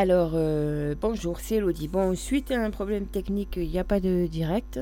[0.00, 1.88] Alors, euh, bonjour, c'est Elodie.
[1.88, 4.78] Bon, suite à un problème technique, il n'y a pas de direct.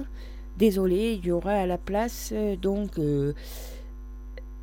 [0.58, 3.32] Désolé, il y aura à la place euh, donc euh,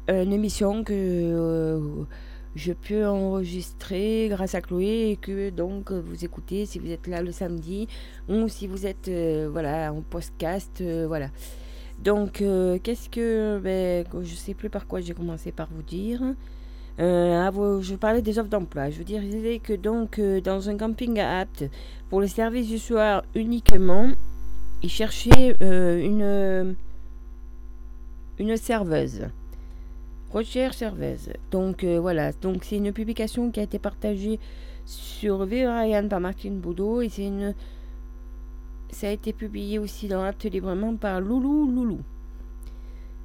[0.08, 2.06] une émission que
[2.54, 7.24] je peux enregistrer grâce à Chloé et que donc vous écoutez si vous êtes là
[7.24, 7.88] le samedi
[8.30, 9.10] ou si vous êtes
[9.50, 11.30] voilà en podcast voilà.
[11.98, 12.44] Donc
[12.84, 16.22] qu'est-ce que ben, je sais plus par quoi j'ai commencé par vous dire.
[17.00, 18.90] Euh, je parlais des offres d'emploi.
[18.90, 19.22] Je veux dire
[19.64, 21.66] que donc euh, dans un camping à apte
[22.10, 24.12] pour le service du soir uniquement,
[24.84, 26.76] ils cherchaient euh, une
[28.40, 29.28] une serveuse.
[30.32, 31.30] Recherche serveuse.
[31.52, 34.40] Donc voilà, donc c'est une publication qui a été partagée
[34.86, 37.54] sur Ryan par Martine Boudot et c'est une
[38.90, 42.00] ça a été publié aussi dans Apte librement par Loulou Loulou.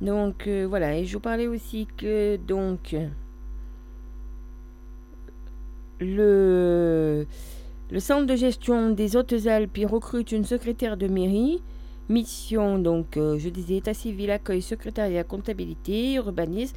[0.01, 2.95] Donc voilà, et je vous parlais aussi que donc
[6.01, 7.27] le,
[7.99, 11.61] centre de gestion des Hautes-Alpes recrute une secrétaire de mairie.
[12.09, 16.75] Mission, donc, euh, je disais, état civil, accueil, secrétariat, comptabilité, urbanisme,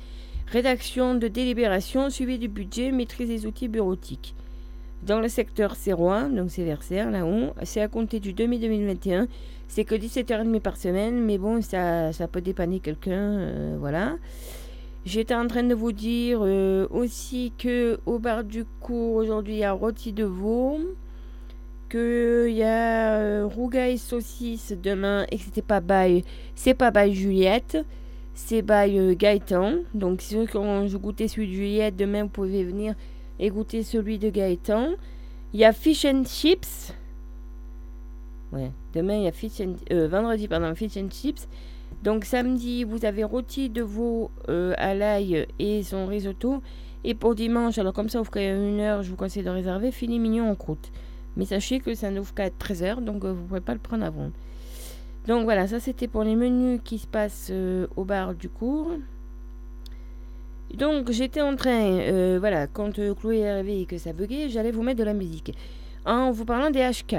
[0.48, 4.36] rédaction de délibération, suivi du budget, maîtrise des outils bureautiques.
[5.04, 9.28] Dans le secteur 01, donc c'est Versailles, là-haut, c'est à compter du 2021.
[9.68, 14.18] C'est que 17h30 par semaine, mais bon, ça, ça peut dépanner quelqu'un, euh, voilà.
[15.04, 19.60] J'étais en train de vous dire euh, aussi que au bar du cours aujourd'hui il
[19.60, 20.80] y a rôti de veau,
[21.90, 27.80] qu'il y a euh, saucisse demain et que c'était pas bail, c'est pas bail Juliette,
[28.36, 29.80] c'est bail euh, Gaëtan.
[29.96, 32.94] Donc si quand je goûtais celui de Juliette, demain vous pouvez venir
[33.40, 34.92] et goûter celui de Gaëtan.
[35.52, 36.94] Il y a fish and chips.
[38.52, 41.48] Ouais, demain il y a fish and, vendredi pardon fish and chips.
[42.04, 46.62] Donc samedi, vous avez rôti de veau euh, à l'ail et son risotto.
[47.04, 49.92] Et pour dimanche, alors comme ça vous ferez une heure, je vous conseille de réserver
[49.92, 50.92] filet mignon en croûte.
[51.38, 54.04] Mais sachez que ça n'ouvre qu'à 13h, donc euh, vous ne pouvez pas le prendre
[54.04, 54.32] avant.
[55.28, 58.92] Donc voilà, ça c'était pour les menus qui se passent euh, au bar du cours.
[60.74, 64.84] Donc j'étais en train, voilà, quand Chloé est arrivée et que ça buguait, j'allais vous
[64.84, 65.54] mettre de la musique.
[66.06, 67.18] En vous parlant des HK.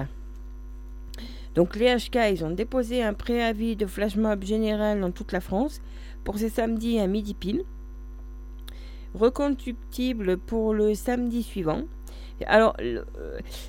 [1.54, 5.40] Donc les HK, ils ont déposé un préavis de flash mob général dans toute la
[5.40, 5.80] France
[6.24, 7.64] pour ce samedi à midi pile.
[9.14, 11.82] Reconductible pour le samedi suivant.
[12.46, 13.02] Alors, euh,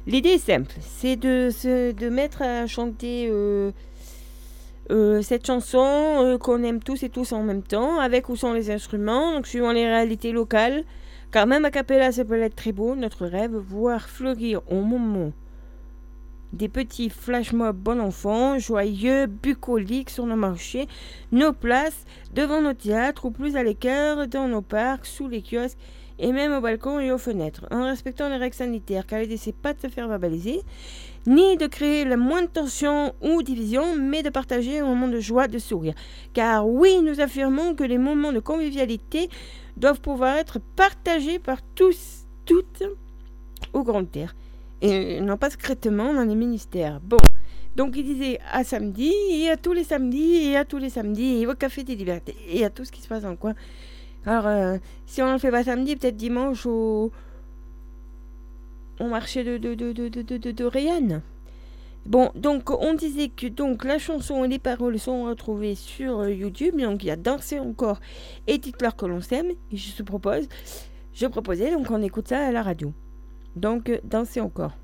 [0.08, 1.50] l'idée est simple, c'est de,
[1.92, 3.72] de mettre à chanter euh,
[4.90, 8.72] euh, cette chanson qu'on aime tous et tous en même temps, avec ou sans les
[8.72, 10.86] instruments, donc suivant les réalités locales.
[11.32, 15.32] Car même à Capella, ça peut être très beau, notre rêve, voir fleurir au moment
[16.54, 20.88] des petits flash mobs bon enfant, joyeux, bucoliques sur nos marchés,
[21.32, 25.78] nos places, devant nos théâtres ou plus à l'écart, dans nos parcs, sous les kiosques
[26.20, 29.56] et même au balcon et aux fenêtres, en respectant les règles sanitaires, car l'idée c'est
[29.56, 30.62] pas de se faire verbaliser,
[31.26, 35.48] ni de créer la moindre tension ou division, mais de partager un moment de joie,
[35.48, 35.96] de sourire.
[36.34, 39.30] Car oui, nous affirmons que les moments de convivialité
[39.76, 42.84] doivent pouvoir être partagés par tous, toutes,
[43.74, 44.36] au grand air
[44.84, 47.00] et non pas secrètement dans les ministères.
[47.02, 47.18] Bon,
[47.76, 51.42] donc il disait à samedi, et à tous les samedis, et à tous les samedis,
[51.42, 53.56] et au Café des Libertés, et à tout ce qui se passe dans le coin.
[54.26, 57.12] Alors, euh, si on ne le fait pas samedi, peut-être dimanche au,
[59.00, 61.22] au marché de, de, de, de, de, de, de
[62.06, 66.32] Bon, donc on disait que donc la chanson et les paroles sont retrouvées sur euh,
[66.32, 68.02] YouTube, donc il y a Danser encore
[68.46, 70.50] et Dites-leur que l'on s'aime, je te propose,
[71.14, 72.94] je proposais donc on écoute ça à la radio.
[73.56, 74.78] Donc, euh, dansez encore.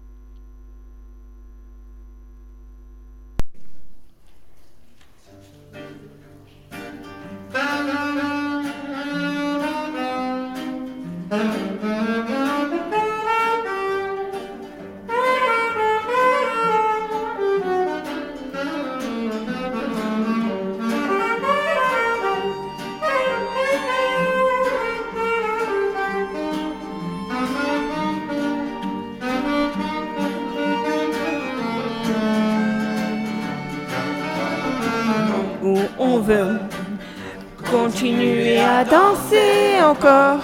[37.70, 40.40] Continuer à danser encore.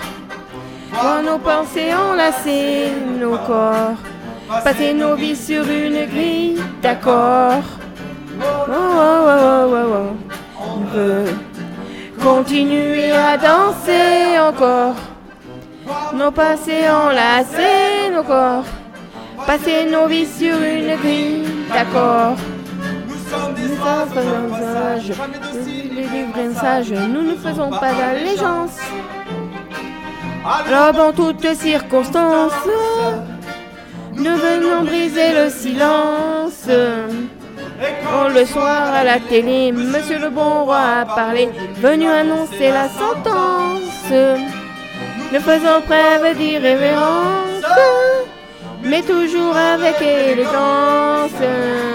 [0.92, 3.98] Voir nos pensées enlacer nos corps.
[4.64, 7.64] Passer nos vies sur une grille d'accord.
[8.40, 10.16] Oh, oh, oh,
[10.60, 11.26] On veut
[12.22, 14.96] continuer à danser encore.
[16.14, 18.66] Nos passés enlacer nos corps.
[19.46, 22.36] Passer nos vies sur une grille d'accord.
[26.90, 28.80] Nous nous ne faisons pas d'allégeance.
[30.46, 32.54] Alors, dans toutes circonstances,
[34.14, 36.68] ne briser le silence.
[38.04, 42.88] Quand le soir à la télé, Monsieur le bon roi a parlé, venu annoncer la
[42.90, 44.12] sentence.
[45.32, 47.64] Ne faisant preuve d'irrévérence,
[48.84, 51.95] mais toujours avec élégance.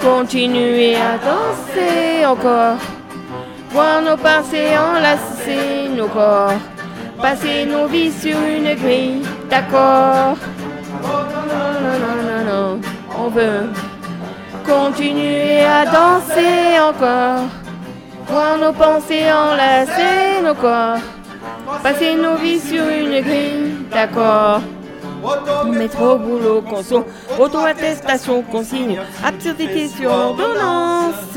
[0.00, 2.78] Continuer à danser encore,
[3.70, 6.60] voir nos pensées enlacer nos corps,
[7.20, 10.36] passer nos vies sur une grille, d'accord
[13.18, 13.68] on veut
[14.66, 17.46] continuer à danser encore.
[18.26, 20.98] Voir nos pensées enlacer nos corps.
[21.82, 24.60] Passer nos vies sur une grille, d'accord.
[25.66, 27.04] Métro, boulot, conso,
[27.38, 31.36] auto-attestation, consigne, absurdité sur ordonnance.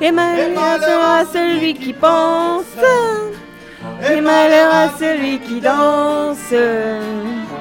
[0.00, 2.64] Et malheur à celui qui pense,
[4.10, 6.54] et malheur à celui qui danse.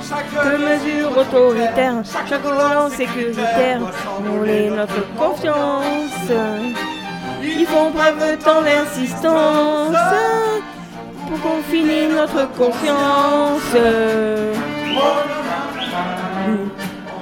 [0.07, 3.81] Chaque mesure autoritaire, chaque volant sécuritaire,
[4.47, 6.31] est notre confiance.
[7.41, 9.95] Ils font preuve tant d'insistance
[11.27, 13.75] pour confiner notre confiance.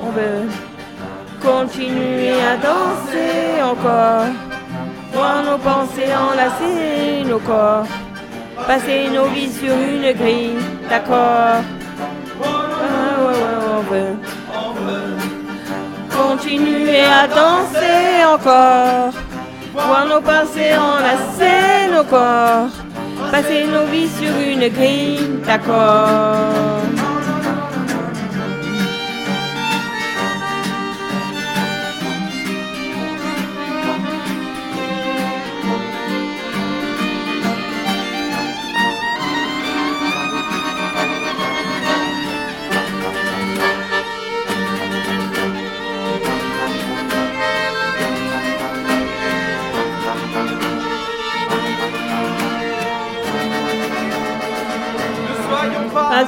[0.03, 0.47] On veut
[1.41, 4.25] continuer à danser encore,
[5.13, 7.85] voir nos pensées enlacer nos corps,
[8.67, 10.57] passer nos vies sur une grille,
[10.89, 11.61] d'accord.
[16.09, 19.11] Continuer à danser encore,
[19.73, 22.69] voir nos pensées enlacer nos corps,
[23.31, 27.00] passer nos vies sur une grille d'accord.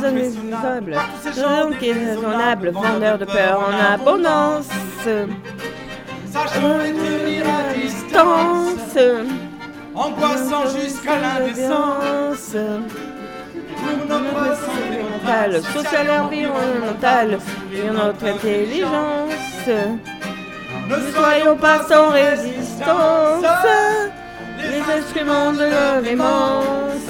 [0.02, 4.70] Raisonnable, raison qui est raisonnable, vendeur de peur en abondance.
[6.34, 8.98] Tenir à distance,
[9.94, 12.56] angoissant jusqu'à l'indécence.
[13.76, 17.40] Pour notre santé mentale, sociale environnementale,
[17.74, 19.68] et notre intelligence.
[20.90, 23.46] Ne soyons pas sans résistance,
[24.58, 27.10] les instruments de l'avance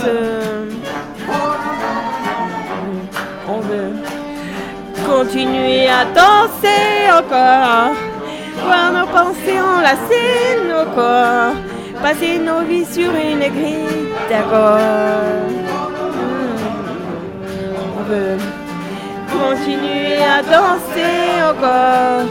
[5.24, 7.96] continuer à danser encore,
[8.66, 11.56] voir nos pensées enlacer nos corps,
[12.02, 14.80] passer nos vies sur une grille d'accord.
[17.98, 18.38] On veut
[19.32, 22.26] continuer à danser encore,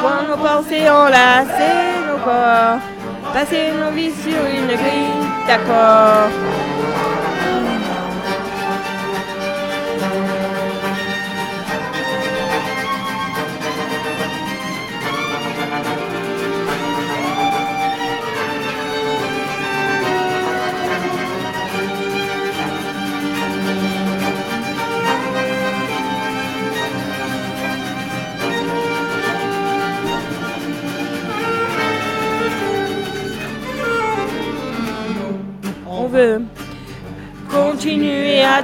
[0.00, 2.78] voir nos pensées enlacer nos corps,
[3.34, 6.61] passer nos vies sur une grille d'accord.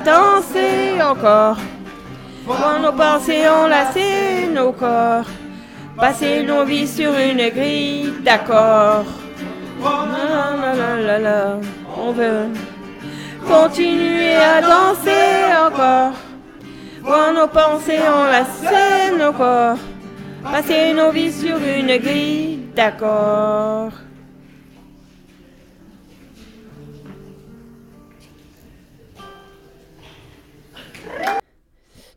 [0.04, 1.56] Danser encore.
[2.46, 5.26] Quand nos pensées enlacer nos corps,
[5.96, 9.04] passer nos vies sur une grille d'accord.
[11.96, 12.46] On veut
[13.46, 16.12] continuer à danser encore.
[17.04, 19.78] Quand nos pensées enlacer nos corps,
[20.42, 23.92] passer nos vies sur une grille d'accord.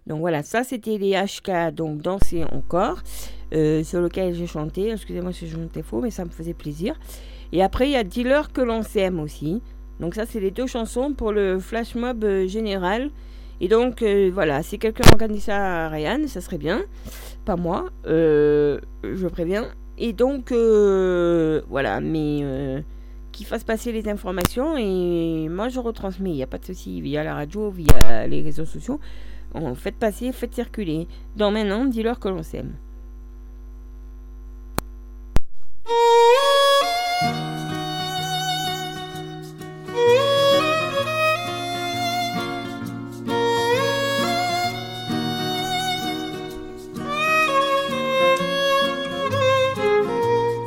[0.08, 3.02] Donc voilà, ça c'était les HK, donc danser encore,
[3.54, 4.90] euh, sur lequel j'ai chanté.
[4.90, 7.00] Excusez-moi si je chantais faux, mais ça me faisait plaisir.
[7.52, 9.62] Et après, il y a Dealer que l'on s'aime aussi.
[10.00, 13.12] Donc ça, c'est les deux chansons pour le flash mob euh, général.
[13.60, 16.82] Et donc euh, voilà, si quelqu'un organise ça à Ryan, ça serait bien.
[17.46, 19.68] Pas moi, je préviens.
[20.00, 22.84] Et donc voilà, mais
[23.32, 26.32] qu'il fasse passer les informations et moi je retransmets.
[26.32, 29.00] Il n'y a pas de souci via la radio, via les réseaux sociaux.
[29.54, 31.08] En faites passer, faites circuler.
[31.36, 32.74] Dans maintenant, dis-leur que l'on s'aime.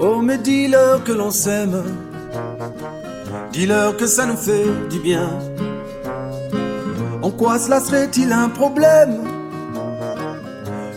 [0.00, 1.82] Oh, mais dis-leur que l'on s'aime.
[3.52, 5.30] Dis-leur que ça nous fait du bien.
[7.24, 9.22] En quoi cela serait-il un problème?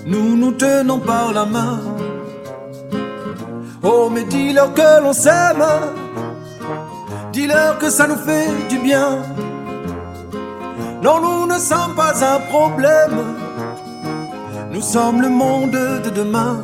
[0.06, 1.80] Nous nous tenons par la main.
[3.82, 5.64] Oh, mais dis-leur que l'on s'aime.
[7.32, 9.20] Dis-leur que ça nous fait du bien.
[11.02, 13.20] Non, nous ne sommes pas un problème.
[14.74, 16.62] Nous sommes le monde de demain.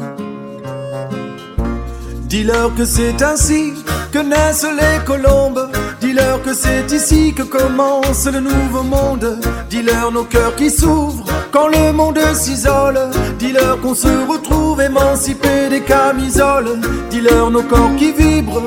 [2.25, 3.75] Dis-leur que c'est ainsi
[4.11, 5.69] que naissent les colombes.
[6.03, 9.39] Dis-leur que c'est ici que commence le nouveau monde.
[9.69, 12.99] Dis-leur nos cœurs qui s'ouvrent quand le monde s'isole.
[13.39, 16.77] Dis-leur qu'on se retrouve émancipé des camisoles.
[17.09, 18.63] Dis-leur nos corps qui vibrent,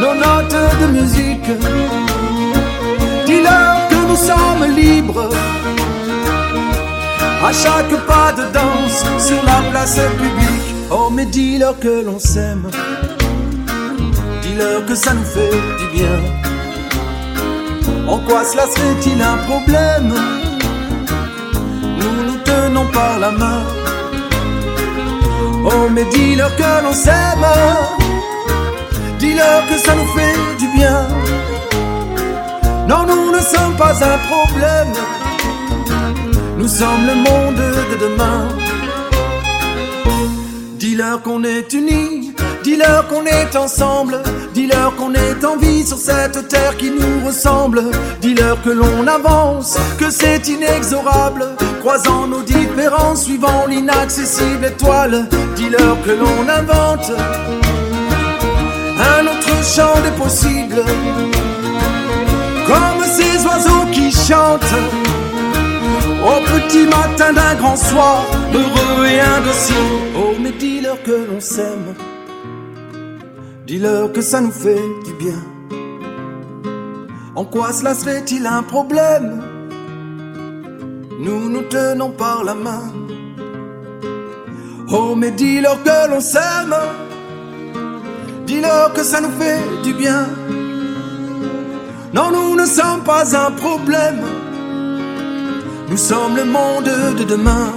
[0.00, 1.50] nos notes de musique.
[3.26, 5.28] Dis-leur que nous sommes libres.
[7.44, 10.74] À chaque pas de danse sur la place publique.
[10.88, 12.70] Oh, mais dis-leur que l'on s'aime.
[14.56, 16.18] Dis-leur que ça nous fait du bien.
[18.08, 20.14] En quoi cela serait-il un problème?
[21.98, 23.64] Nous nous tenons par la main.
[25.62, 27.46] Oh, mais dis-leur que l'on s'aime.
[29.18, 31.06] Dis-leur que ça nous fait du bien.
[32.88, 34.94] Non, nous ne sommes pas un problème.
[36.56, 38.48] Nous sommes le monde de demain.
[40.78, 42.25] Dis-leur qu'on est unis,
[42.66, 44.18] dis-leur qu'on est ensemble,
[44.52, 47.80] dis-leur qu'on est en vie sur cette terre qui nous ressemble,
[48.20, 51.46] dis-leur que l'on avance, que c'est inexorable,
[51.78, 57.12] croisant nos différences, suivant l'inaccessible étoile, dis-leur que l'on invente
[59.14, 60.82] un autre champ des possibles,
[62.66, 64.80] comme ces oiseaux qui chantent
[66.32, 69.76] au petit matin d'un grand soir, heureux et indocile.
[70.18, 71.94] Oh, mais dis-leur que l'on s'aime.
[73.66, 75.42] Dis-leur que ça nous fait du bien.
[77.34, 79.42] En quoi cela serait-il un problème?
[81.18, 82.92] Nous nous tenons par la main.
[84.92, 86.76] Oh, mais dis-leur que l'on s'aime.
[88.46, 90.28] Dis-leur que ça nous fait du bien.
[92.14, 94.22] Non, nous ne sommes pas un problème.
[95.88, 97.72] Nous sommes le monde de demain.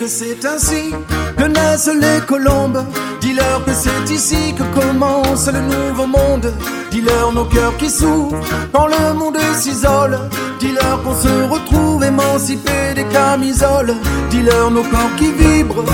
[0.00, 0.94] Que c'est ainsi
[1.36, 2.82] que naissent les colombes.
[3.20, 6.54] Dis-leur que c'est ici que commence le nouveau monde.
[6.90, 8.40] Dis-leur nos cœurs qui s'ouvrent
[8.72, 10.18] quand le monde s'isole.
[10.58, 13.94] Dis-leur qu'on se retrouve émancipé des camisoles.
[14.30, 15.84] Dis-leur nos corps qui vibrent,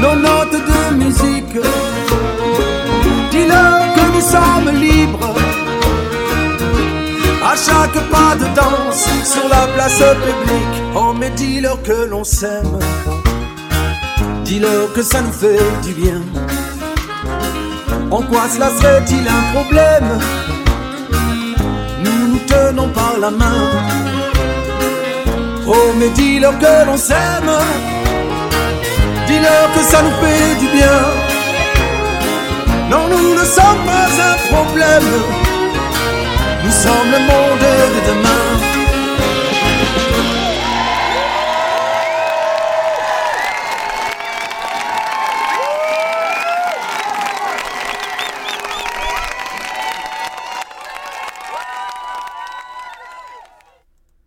[0.00, 1.58] nos notes de musique.
[3.32, 4.95] Dis-leur que nous sommes libres.
[7.76, 12.78] Chaque pas de danse sur la place publique, oh mais dis-leur que l'on s'aime.
[14.44, 16.22] Dis-leur que ça nous fait du bien.
[18.10, 20.10] En quoi cela serait-il un problème?
[22.02, 23.62] Nous nous tenons par la main.
[25.66, 27.52] Oh mais dis-leur que l'on s'aime.
[29.26, 30.98] Dis-leur que ça nous fait du bien.
[32.90, 35.45] Non, nous ne sommes pas un problème.
[36.66, 38.58] Nous sommes le monde de demain.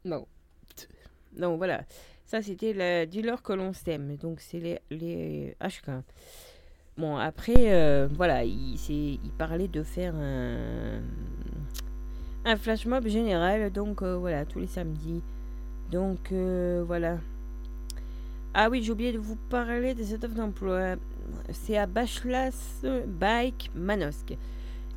[0.05, 0.25] Non.
[1.33, 1.81] Donc voilà.
[2.23, 4.15] Ça, c'était le dis-leur que l'on s'aime.
[4.15, 5.91] Donc, c'est les, les HK.
[6.97, 11.01] Bon, après, euh, voilà, il, il parlait de faire un,
[12.45, 13.71] un flash mob général.
[13.71, 15.21] Donc, euh, voilà, tous les samedis.
[15.91, 17.17] Donc, euh, voilà.
[18.53, 20.95] Ah oui, j'ai oublié de vous parler de cette offre d'emploi.
[21.51, 24.35] C'est à Bachelas Bike Manosque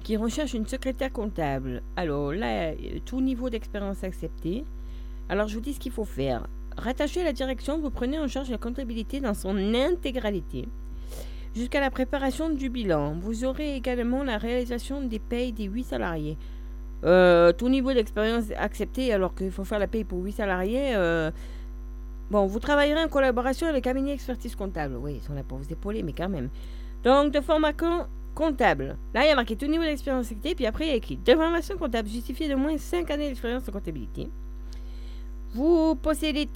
[0.02, 1.82] qui recherche une secrétaire comptable.
[1.96, 4.64] Alors là, euh, tout niveau d'expérience accepté.
[5.28, 6.46] Alors je vous dis ce qu'il faut faire.
[6.76, 10.68] Rattaché à la direction, vous prenez en charge la comptabilité dans son intégralité.
[11.54, 13.14] Jusqu'à la préparation du bilan.
[13.20, 16.38] Vous aurez également la réalisation des payes des 8 salariés.
[17.04, 20.94] Euh, tout niveau d'expérience accepté alors qu'il faut faire la paye pour 8 salariés.
[20.94, 21.30] euh,
[22.32, 24.96] Bon, vous travaillerez en collaboration avec un cabinet expertise comptable.
[24.96, 26.48] Oui, ils sont là pour vous épauler, mais quand même.
[27.04, 28.96] Donc, de formation comptable.
[29.12, 31.18] Là, il y a marqué tout niveau d'expérience activité, puis après, il y a écrit
[31.18, 34.30] de formation comptable justifiée de moins 5 années d'expérience en comptabilité.
[35.52, 36.48] Vous possédez,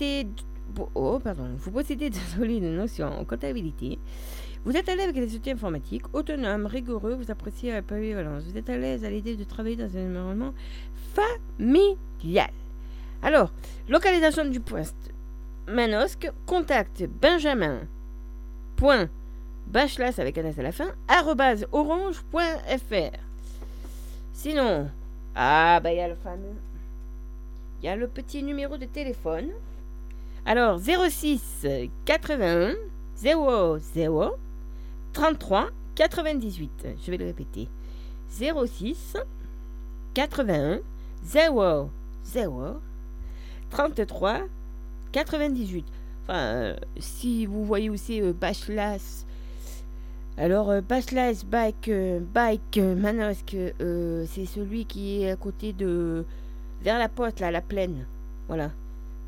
[0.94, 3.98] oh, pardon, vous possédez de solides notions en comptabilité.
[4.66, 8.42] Vous êtes à l'aise avec les outils informatiques, autonome, rigoureux, vous appréciez la polyvalence.
[8.42, 10.54] Vous êtes à l'aise à l'idée de travailler dans un environnement
[11.14, 12.50] familial.
[13.22, 13.52] Alors,
[13.88, 15.12] localisation du poste.
[15.68, 17.82] Manosque, contact Benjamin.
[18.74, 19.08] Point.
[19.72, 23.18] Avec un S à la fin, arrobase orange.fr.
[24.32, 24.90] Sinon,
[25.36, 26.56] ah bah il y a le fameux.
[27.80, 29.50] Il y a le petit numéro de téléphone.
[30.44, 31.68] Alors 06
[32.04, 32.74] 81
[33.16, 34.36] 00
[35.16, 36.88] 33 98.
[37.02, 37.68] Je vais le répéter.
[38.28, 39.16] 06
[40.12, 40.80] 81
[41.24, 41.90] 00
[43.70, 44.40] 33
[45.12, 45.86] 98.
[46.22, 49.24] Enfin, euh, si vous voyez aussi euh, Bachelas
[50.36, 56.26] alors, euh, Bike, euh, Bike Manosque, c'est celui qui est à côté de.
[56.82, 58.04] vers la poste, là, la plaine.
[58.48, 58.70] Voilà.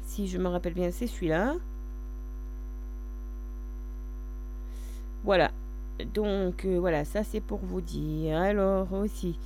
[0.02, 1.54] Si je me rappelle bien, c'est celui-là.
[5.25, 5.50] Voilà.
[6.14, 8.37] Donc, voilà, ça c'est pour vous dire.
[8.38, 9.38] Alors, aussi,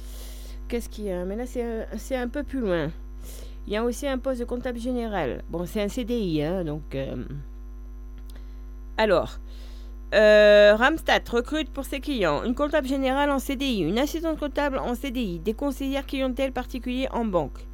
[0.68, 1.24] qu'est-ce qu'il y a?
[1.24, 2.90] Mais là, c'est un peu plus loin.
[3.66, 5.42] Il y a aussi un poste de comptable général.
[5.48, 6.96] Bon, c'est un CDI, hein, donc.
[8.96, 9.38] Alors.
[10.14, 15.38] Euh, recrute pour ses clients une comptable générale en CDI, une assistante comptable en CDI,
[15.38, 17.66] des conseillères clientèle particuliers en banque.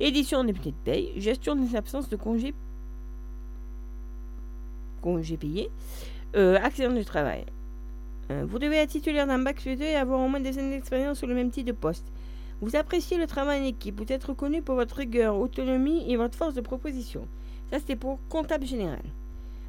[0.00, 2.54] édition des petites de paye, gestion des absences de congés,
[5.02, 5.70] congés payés,
[6.36, 7.44] euh, accident du travail.
[8.30, 11.18] Euh, vous devez être titulaire d'un bac 2 et avoir au moins des années d'expérience
[11.18, 12.06] sur le même type de poste.
[12.60, 14.00] Vous appréciez le travail en équipe.
[14.00, 17.26] Vous êtes reconnu pour votre rigueur, autonomie et votre force de proposition.
[17.70, 19.02] Ça, c'était pour comptable général.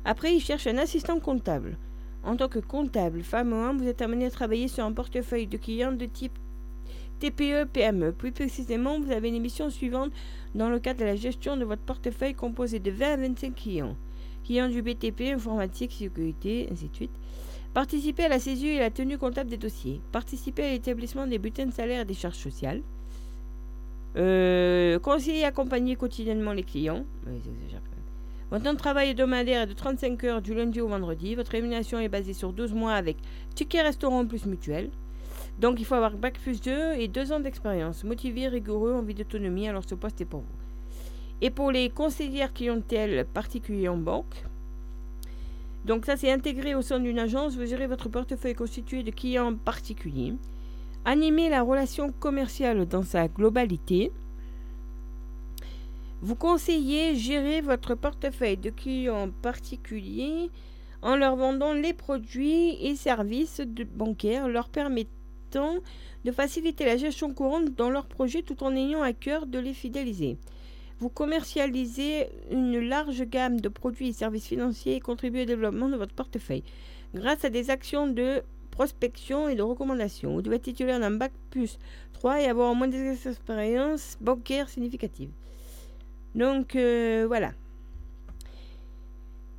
[0.06, 1.78] Après, il cherche un assistant comptable.
[2.24, 5.48] En tant que comptable, femme ou homme, vous êtes amené à travailler sur un portefeuille
[5.48, 6.38] de clients de type
[7.20, 8.12] TPE-PME.
[8.12, 10.12] Plus précisément, vous avez les missions suivantes
[10.54, 13.96] dans le cadre de la gestion de votre portefeuille composé de 20 à 25 clients.
[14.46, 17.12] Clients du BTP, informatique, sécurité, ainsi de suite.
[17.74, 20.02] Participer à la saisie et la tenue comptable des dossiers.
[20.12, 22.82] Participer à l'établissement des bulletins de salaire et des charges sociales.
[24.18, 27.06] Euh, conseiller et accompagner quotidiennement les clients.
[28.50, 31.36] Votre temps de travail hebdomadaire est de 35 heures du lundi au vendredi.
[31.36, 33.18] Votre rémunération est basée sur 12 mois avec
[33.56, 34.90] ticket restaurant plus mutuel.
[35.60, 38.04] Donc il faut avoir Bac plus 2 et 2 ans d'expérience.
[38.04, 40.61] Motivé, rigoureux, envie d'autonomie, alors ce poste est pour vous.
[41.42, 44.44] Et pour les conseillères clientèle particuliers en banque,
[45.84, 47.56] donc ça, c'est intégré au sein d'une agence.
[47.56, 50.36] Vous gérez votre portefeuille constitué de clients particuliers.
[51.06, 54.12] Animez la relation commerciale dans sa globalité.
[56.22, 60.52] Vous conseillez gérer votre portefeuille de clients particuliers
[61.02, 63.62] en leur vendant les produits et services
[63.96, 65.80] bancaires leur permettant
[66.24, 69.74] de faciliter la gestion courante dans leurs projets tout en ayant à cœur de les
[69.74, 70.38] fidéliser.
[71.02, 75.98] Vous commercialisez une large gamme de produits et services financiers et contribuez au développement de
[75.98, 76.64] votre portefeuille
[77.16, 80.36] grâce à des actions de prospection et de recommandation.
[80.36, 81.80] Vous devez être titulaire d'un bac plus
[82.14, 85.32] 3 et avoir au moins des expériences bancaires significatives.
[86.36, 87.54] Donc euh, voilà.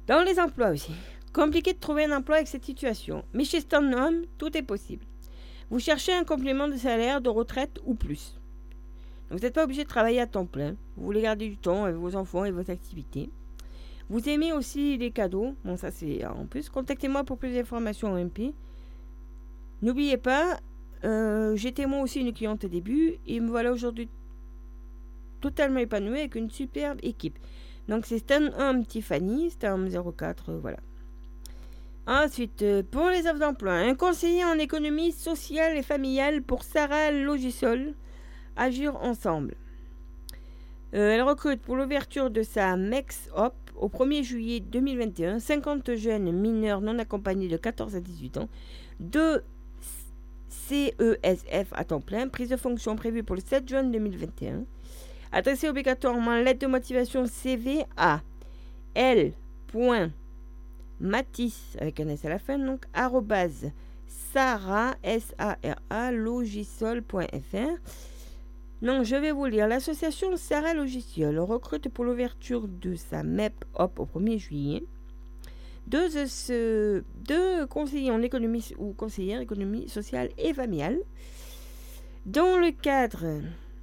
[0.06, 0.92] Dans les emplois aussi.
[1.32, 3.24] Compliqué de trouver un emploi avec cette situation.
[3.32, 5.04] Mais chez Stanham, tout est possible.
[5.70, 8.38] Vous cherchez un complément de salaire, de retraite ou plus.
[9.32, 10.76] Vous n'êtes pas obligé de travailler à temps plein.
[10.96, 13.30] Vous voulez garder du temps avec vos enfants et vos activités.
[14.10, 15.54] Vous aimez aussi les cadeaux.
[15.64, 16.68] Bon, ça c'est en plus.
[16.68, 18.52] Contactez-moi pour plus d'informations en MP.
[19.80, 20.60] N'oubliez pas,
[21.04, 24.08] euh, j'étais moi aussi une cliente au début et me voilà aujourd'hui
[25.40, 27.38] totalement épanouie avec une superbe équipe.
[27.88, 29.78] Donc c'est Stan Home Tiffany, Stan
[30.16, 30.78] 04, voilà.
[32.06, 37.10] Ensuite, euh, pour les offres d'emploi, un conseiller en économie sociale et familiale pour Sarah
[37.10, 37.94] Logisol.
[38.56, 39.54] Agir ensemble.
[40.94, 46.30] Euh, elle recrute pour l'ouverture de sa MEX Hop au 1er juillet 2021 50 jeunes
[46.32, 48.48] mineurs non accompagnés de 14 à 18 ans,
[49.00, 49.42] de
[50.50, 54.64] CESF à temps plein, prise de fonction prévue pour le 7 juin 2021.
[55.32, 58.20] Adressez obligatoirement lettre de motivation CV à
[58.94, 59.32] L
[61.00, 63.72] matisse avec un S à la fin, donc arrobase
[64.06, 67.78] sara, s a r a logisol.fr.
[68.82, 69.68] Donc je vais vous lire.
[69.68, 74.84] L'association Sarah Logiciel recrute pour l'ouverture de sa MEP Hop au 1er juillet
[75.86, 80.98] deux, ce, deux conseillers en économie ou conseillères économie sociale et familiale
[82.26, 83.40] dans le cadre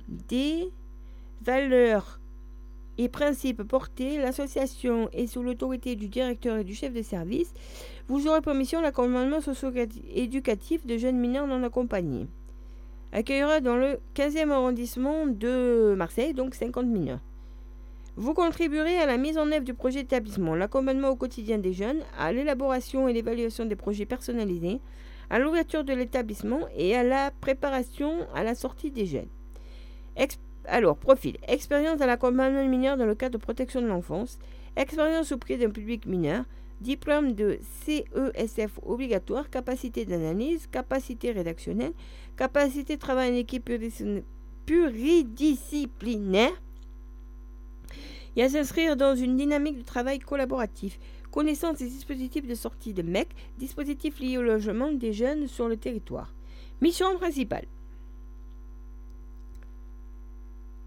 [0.08, 0.70] des
[1.42, 2.20] valeurs
[2.98, 7.54] et principes portés, l'association est sous l'autorité du directeur et du chef de service.
[8.08, 12.28] Vous aurez permission l'accompagnement socio-éducatif de jeunes mineurs non accompagnés.
[13.12, 17.20] Accueillera dans le 15e arrondissement de Marseille, donc 50 mineurs.
[18.16, 22.02] Vous contribuerez à la mise en œuvre du projet d'établissement, l'accompagnement au quotidien des jeunes,
[22.20, 24.80] à l'élaboration et l'évaluation des projets personnalisés,
[25.30, 29.30] à l'ouverture de l'établissement et à la préparation à la sortie des jeunes.
[30.66, 31.38] Alors, profil.
[31.48, 34.38] Expérience dans l'accompagnement mineur dans le cadre de protection de l'enfance.
[34.76, 36.44] Expérience auprès d'un public mineur.
[36.82, 39.50] Diplôme de CESF obligatoire.
[39.50, 40.68] Capacité d'analyse.
[40.68, 41.94] Capacité rédactionnelle.
[42.38, 43.70] Capacité de travail en équipe
[44.66, 46.62] pluridisciplinaire.
[48.36, 51.00] Et à s'inscrire dans une dynamique de travail collaboratif.
[51.32, 53.30] Connaissance des dispositifs de sortie de MEC.
[53.58, 56.34] Dispositifs liés au logement des jeunes sur le territoire.
[56.82, 57.66] Mission principale.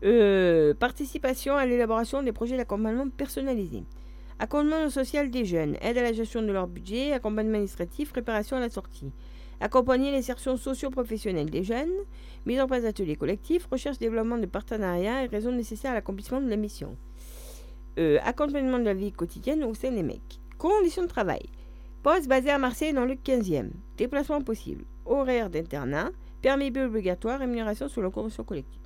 [0.05, 3.85] Euh, participation à l'élaboration des projets d'accompagnement personnalisés.
[4.43, 8.61] Accompagnement social des jeunes, aide à la gestion de leur budget, accompagnement administratif, préparation à
[8.61, 9.13] la sortie.
[9.61, 11.93] Accompagner l'insertion socio-professionnelle des jeunes,
[12.45, 16.51] mise en place d'ateliers collectifs, recherche développement de partenariats et raisons nécessaires à l'accomplissement de
[16.51, 16.97] la mission.
[18.01, 20.41] Euh, accompagnement de la vie quotidienne au sein des mecs.
[20.59, 21.49] Conditions de travail.
[22.03, 23.71] Poste basé à Marseille dans le 15e.
[23.97, 24.87] Déplacement possible.
[25.05, 26.11] Horaire d'internat.
[26.41, 27.39] Permis obligatoire.
[27.39, 28.82] Rémunération sous la convention collective.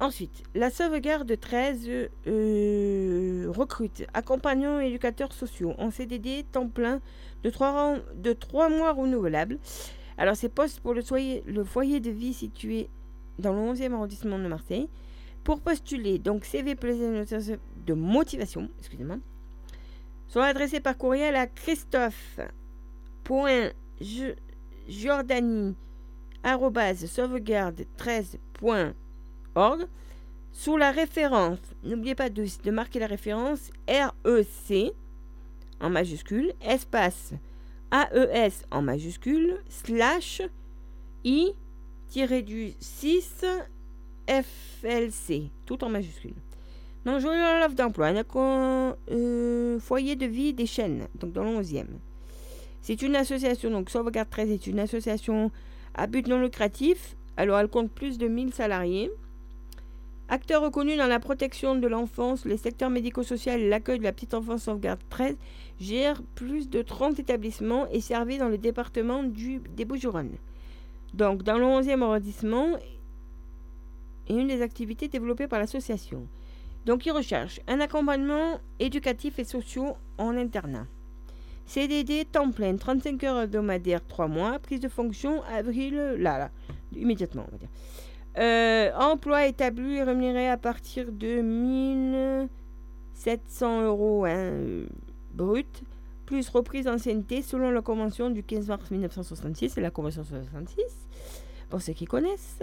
[0.00, 1.88] Ensuite, la sauvegarde 13
[2.28, 7.00] euh, recrute accompagnants éducateurs sociaux en CDD temps plein
[7.42, 9.58] de 3, de 3 mois renouvelables.
[10.16, 11.02] Alors, c'est poste pour le,
[11.64, 12.88] foyer de vie situé
[13.40, 14.88] dans le 11e arrondissement de Marseille.
[15.42, 19.16] Pour postuler, donc CV de motivation, excusez-moi,
[20.28, 21.46] sont adressés par courriel à
[29.58, 29.86] christophe.jordanie.sauvegarde13.com
[30.52, 34.92] sous la référence, n'oubliez pas de, marquer la référence REC
[35.80, 37.32] en majuscule, espace
[37.92, 40.42] AES en majuscule, slash
[41.24, 41.54] I-du-6
[44.26, 46.34] FLC, tout en majuscule.
[47.04, 51.86] Donc, je l'offre d'emploi, un euh, foyer de vie des chaînes, donc dans le 11e.
[52.82, 55.52] C'est une association, donc Sauvegarde 13 est une association
[55.94, 57.16] à but non lucratif.
[57.36, 59.10] Alors, elle compte plus de 1000 salariés.
[60.30, 64.34] Acteur reconnu dans la protection de l'enfance, les secteurs médico-social et l'accueil de la petite
[64.34, 65.38] enfance sauvegarde 13
[65.80, 70.36] gère plus de 30 établissements et servi dans le département du, des Bouches-du-Rhône.
[71.14, 72.76] Donc, dans le 11e arrondissement,
[74.28, 76.26] et une des activités développées par l'association.
[76.84, 80.86] Donc, il recherche un accompagnement éducatif et social en internat.
[81.64, 86.50] CDD temps plein, 35 heures hebdomadaires, 3 mois, prise de fonction avril, là, là,
[86.94, 87.68] immédiatement, on va dire.
[88.38, 94.86] Euh, emploi établi et rémunéré à partir de 1700 euros hein, euh,
[95.34, 95.82] brut,
[96.24, 100.84] plus reprise d'ancienneté selon la convention du 15 mars 1966, c'est la convention 66,
[101.68, 102.62] pour ceux qui connaissent.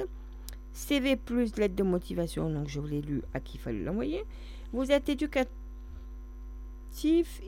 [0.71, 4.23] CV plus lettre de motivation, donc je vous l'ai lu à qui fallait l'envoyer.
[4.71, 5.51] Vous êtes éducatif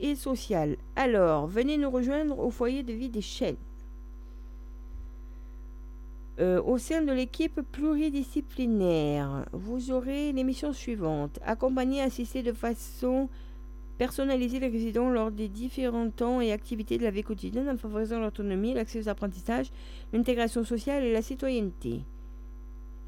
[0.00, 0.76] et social.
[0.96, 3.56] Alors, venez nous rejoindre au foyer de vie des chaînes.
[6.40, 11.40] Euh, au sein de l'équipe pluridisciplinaire, vous aurez les missions suivantes.
[11.44, 13.28] Accompagner et assister de façon
[13.98, 18.20] personnalisée les résidents lors des différents temps et activités de la vie quotidienne en favorisant
[18.20, 19.72] l'autonomie, l'accès aux apprentissages,
[20.12, 22.02] l'intégration sociale et la citoyenneté.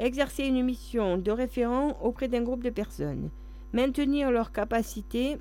[0.01, 3.31] Exercer une mission de référent auprès d'un groupe de personnes.
[3.73, 5.39] Maintenir leurs capacités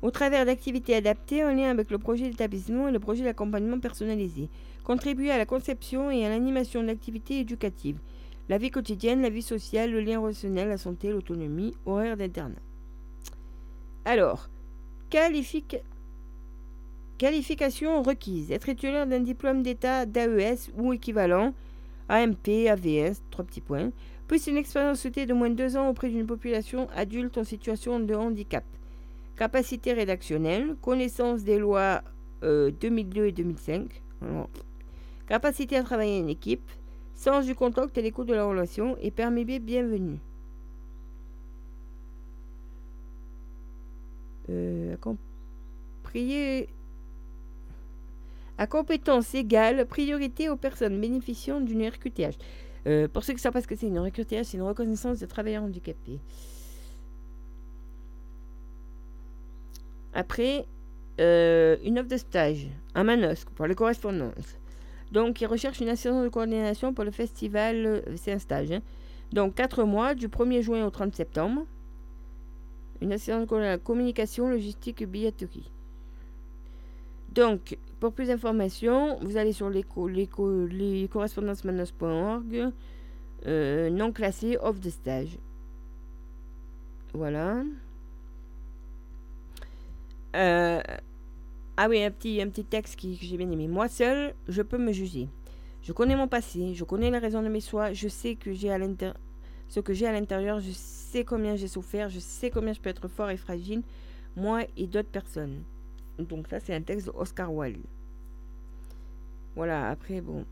[0.00, 4.48] au travers d'activités adaptées en lien avec le projet d'établissement et le projet d'accompagnement personnalisé
[4.86, 7.98] contribuer à la conception et à l'animation d'activités éducatives,
[8.48, 12.62] la vie quotidienne, la vie sociale, le lien relationnel, la santé, l'autonomie, horaire d'internat.
[14.04, 14.48] Alors,
[15.10, 15.82] qualification
[18.04, 18.52] requise.
[18.52, 21.52] Être titulaire d'un diplôme d'état d'AES ou équivalent,
[22.08, 23.90] AMP, AVS, trois petits points,
[24.28, 27.98] plus une expérience souhaitée de moins de deux ans auprès d'une population adulte en situation
[27.98, 28.62] de handicap.
[29.34, 32.02] Capacité rédactionnelle, connaissance des lois
[32.42, 34.02] 2002 euh, et 2005.
[35.26, 36.70] Capacité à travailler en équipe,
[37.14, 40.18] sens du contact et l'écoute de la relation et permis bienvenue.
[44.48, 44.94] Euh,
[48.58, 52.38] à compétence égale, priorité aux personnes bénéficiant d'une RQTH.
[52.86, 55.26] Euh, pour ceux qui savent pas ce que c'est une RQTH, c'est une reconnaissance de
[55.26, 56.20] travailleurs handicapés.
[60.14, 60.64] Après,
[61.20, 64.56] euh, une offre de stage à Manosque pour les correspondances.
[65.12, 67.86] Donc, ils recherchent une assistance de coordination pour le festival.
[67.86, 68.72] Euh, c'est un stage.
[68.72, 68.80] Hein.
[69.32, 71.66] Donc, 4 mois, du 1er juin au 30 septembre.
[73.00, 75.70] Une assistance de communication, logistique, billetterie.
[77.32, 82.72] Donc, pour plus d'informations, vous allez sur les, les, correspondances-manos.org,
[83.46, 85.38] euh, non classé, offre de stage.
[87.12, 87.62] Voilà.
[90.34, 90.80] Euh,
[91.76, 93.68] ah oui, un petit, un texte qui, que j'ai bien aimé.
[93.68, 95.28] Moi seul, je peux me juger.
[95.82, 98.72] Je connais mon passé, je connais les raisons de mes choix, je sais que j'ai
[98.72, 98.78] à
[99.68, 102.88] ce que j'ai à l'intérieur, je sais combien j'ai souffert, je sais combien je peux
[102.88, 103.82] être fort et fragile,
[104.36, 105.62] moi et d'autres personnes.
[106.18, 107.84] Donc ça, c'est un texte d'Oscar Wilde.
[109.54, 110.44] Voilà, après, bon.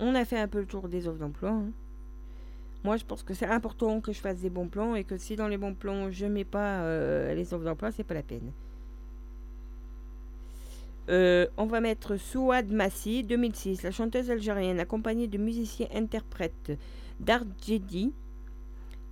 [0.00, 1.50] On a fait un peu le tour des offres d'emploi.
[1.50, 1.70] Hein.
[2.84, 5.36] Moi, je pense que c'est important que je fasse des bons plans et que si
[5.36, 8.52] dans les bons plans, je mets pas euh, les offres d'emploi, c'est pas la peine.
[11.10, 16.78] Euh, on va mettre Souad Massi, 2006, la chanteuse algérienne accompagnée de musiciens interprètes
[17.18, 18.14] d'Arjedi,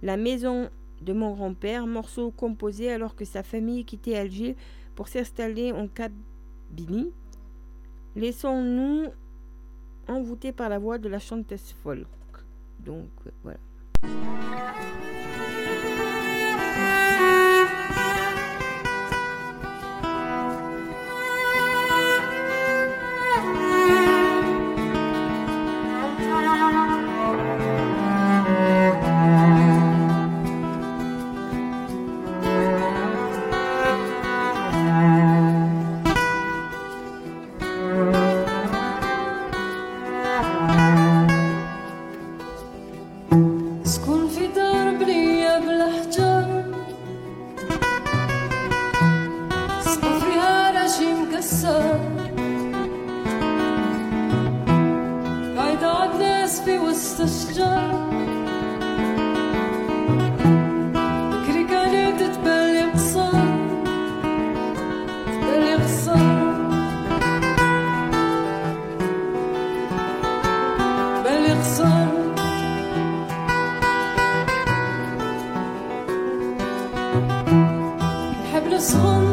[0.03, 0.71] La maison
[1.03, 4.57] de mon grand-père, morceau composé alors que sa famille quittait Alger
[4.95, 7.13] pour s'installer en Kabylie.
[8.15, 9.09] Laissons-nous
[10.07, 12.07] envoûter par la voix de la chanteuse folk.
[12.79, 13.11] Donc
[13.43, 13.59] voilà.
[77.53, 79.28] الحبل صغنن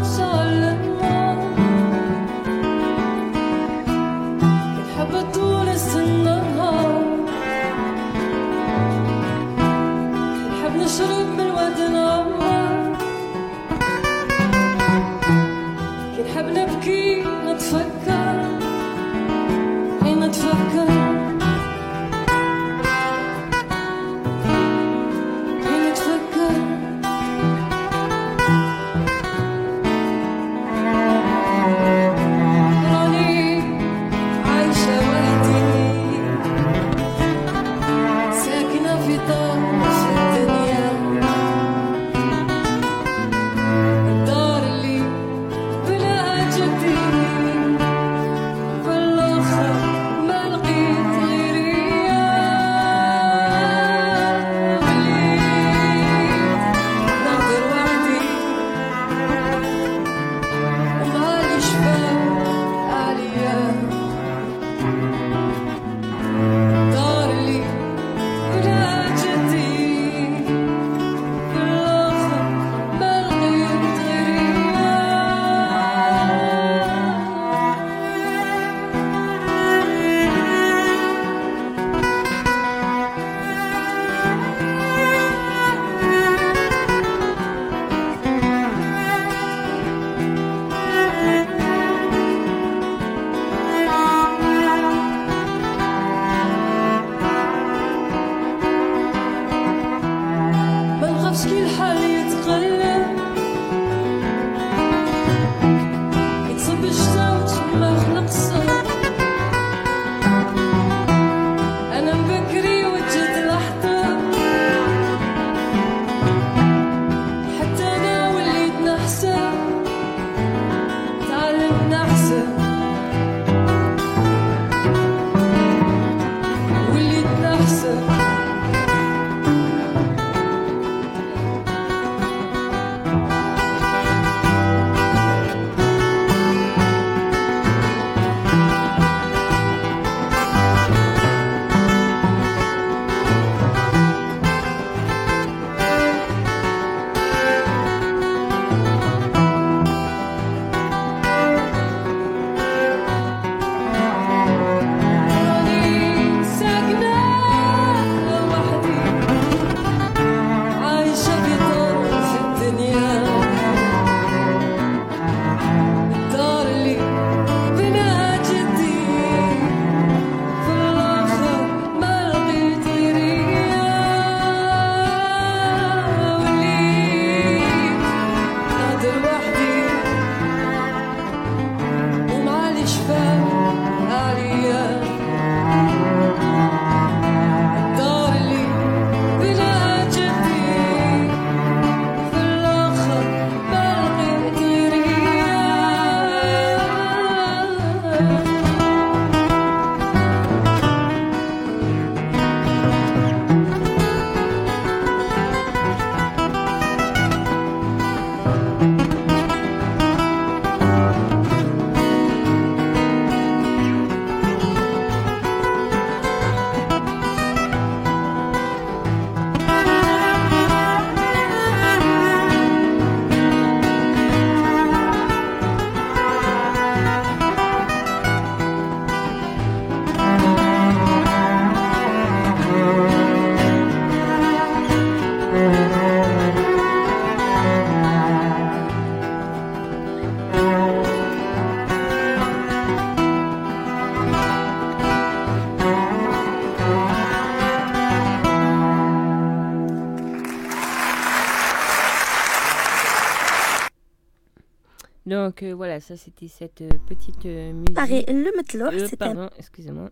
[255.55, 257.93] Donc euh, voilà, ça c'était cette euh, petite euh, musique.
[257.93, 260.09] Pareil, le matelot, Euh, c'était pardon, excusez-moi.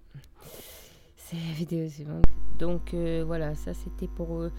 [1.17, 2.23] C'est la vidéo suivante.
[2.57, 4.49] Donc euh, voilà, ça c'était pour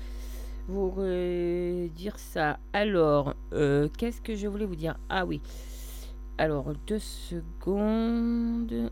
[0.69, 2.59] vous dire ça.
[2.75, 3.35] Alors,
[3.97, 4.99] qu'est-ce que je voulais vous dire?
[5.09, 5.41] Ah oui.
[6.37, 8.91] Alors, deux secondes.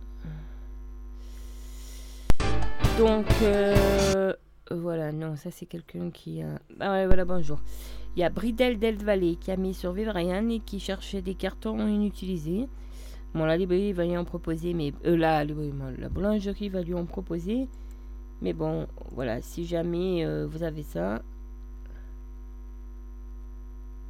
[2.97, 3.27] Donc,
[4.71, 6.59] voilà, non, ça c'est quelqu'un qui a...
[6.81, 7.61] Ah ouais, voilà, bonjour.
[8.15, 11.35] Il y a Bridel Del Valle qui a mis sur Vivarian et qui cherchait des
[11.35, 12.69] cartons inutilisés.
[13.35, 14.93] Bon, la librairie va lui en proposer, mais...
[15.07, 15.47] Euh, la,
[16.11, 17.69] boulangerie va lui en proposer.
[18.43, 21.23] Mais bon, voilà, si jamais euh, vous avez ça...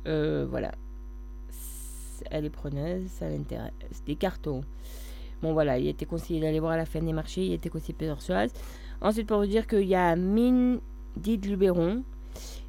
[0.08, 0.72] euh, voilà.
[2.30, 3.70] Elle est preneuse, ça l'intéresse.
[4.04, 4.62] Des cartons.
[5.42, 7.94] Bon, voilà, il était conseillé d'aller voir à la fin des marchés, il était conseillé
[7.94, 8.50] plusieurs choses.
[9.00, 10.80] Ensuite, pour vous dire qu'il y a Mine
[11.16, 12.02] dit Luberon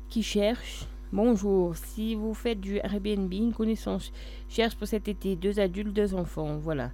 [0.09, 0.87] qui cherche.
[1.13, 4.11] Bonjour, si vous faites du Airbnb, une connaissance
[4.49, 6.57] cherche pour cet été deux adultes, deux enfants.
[6.57, 6.89] Voilà.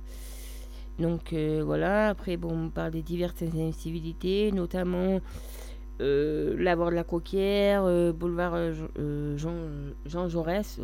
[1.00, 5.22] Donc euh, voilà, après, bon, on parle des diverses incivilités, notamment
[6.02, 9.56] euh, l'avoir de la Coquière, euh, boulevard euh, Jean- euh, Jean,
[10.06, 10.82] Jean Jaurès.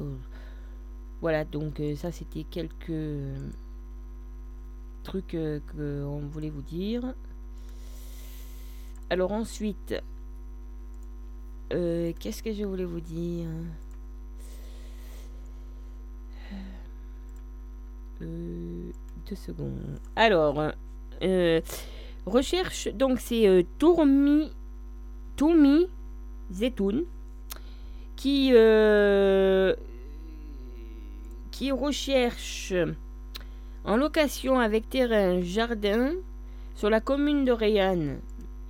[1.20, 2.94] voilà, donc ça, c'était quelques
[5.04, 5.36] trucs
[5.76, 7.14] qu'on voulait vous dire.
[9.10, 9.94] Alors ensuite,
[11.74, 13.48] euh, qu'est-ce que je voulais vous dire?
[18.22, 18.92] Euh,
[19.28, 20.00] Deux secondes.
[20.16, 20.72] Alors,
[21.22, 21.62] euh,
[22.26, 24.52] recherche, donc c'est Tourmi,
[25.36, 25.88] Tourmi
[26.52, 27.06] Zetoun
[28.16, 28.54] qui,
[31.52, 32.74] qui recherche
[33.84, 36.12] en location avec terrain, jardin
[36.76, 38.20] sur la commune de Rayanne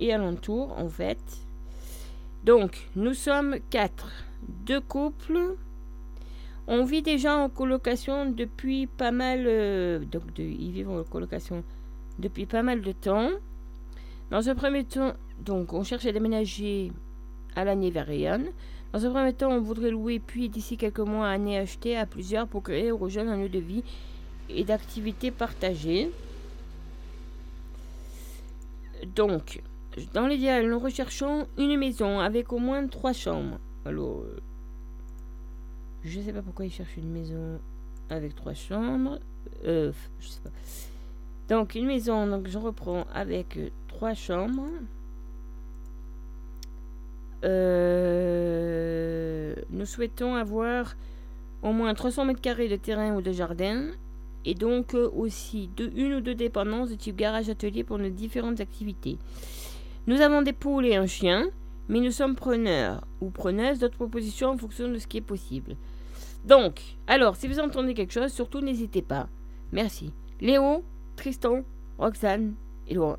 [0.00, 1.45] et alentour en fait.
[2.46, 4.12] Donc, nous sommes quatre,
[4.64, 5.56] deux couples.
[6.68, 9.44] On vit déjà en colocation depuis pas mal.
[9.46, 11.64] euh, donc, de- ils vivent en colocation
[12.20, 13.30] depuis pas mal de temps.
[14.30, 16.92] Dans un premier temps, donc, on cherche à déménager
[17.56, 18.46] à l'année vers Rayanne.
[18.92, 22.46] Dans un premier temps, on voudrait louer, puis d'ici quelques mois, année acheter à plusieurs
[22.46, 23.82] pour créer aux jeunes un lieu de vie
[24.48, 26.12] et d'activités partagées.
[29.16, 29.60] Donc,
[30.12, 33.58] dans l'idéal, nous recherchons une maison avec au moins trois chambres.
[33.84, 34.40] Alors, euh,
[36.02, 37.60] je sais pas pourquoi ils cherchent une maison
[38.10, 39.18] avec trois chambres.
[39.64, 40.50] Euh, je sais pas.
[41.48, 44.68] Donc, une maison, donc je reprends avec euh, trois chambres.
[47.44, 48.26] Euh,
[49.70, 50.96] nous souhaitons avoir
[51.62, 53.90] au moins 300 mètres carrés de terrain ou de jardin
[54.44, 59.18] et donc euh, aussi une ou deux dépendances de type garage-atelier pour nos différentes activités.
[60.06, 61.46] Nous avons des poules et un chien,
[61.88, 65.76] mais nous sommes preneurs ou preneuses d'autres propositions en fonction de ce qui est possible.
[66.44, 69.28] Donc, alors, si vous entendez quelque chose, surtout n'hésitez pas.
[69.72, 70.12] Merci.
[70.40, 70.84] Léo,
[71.16, 71.62] Tristan,
[71.98, 72.54] Roxane
[72.88, 73.18] et Laurent.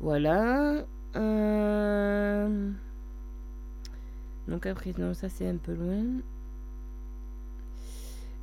[0.00, 0.84] Voilà.
[1.16, 2.70] Euh,
[4.48, 6.04] Donc après, non, ça c'est un peu loin.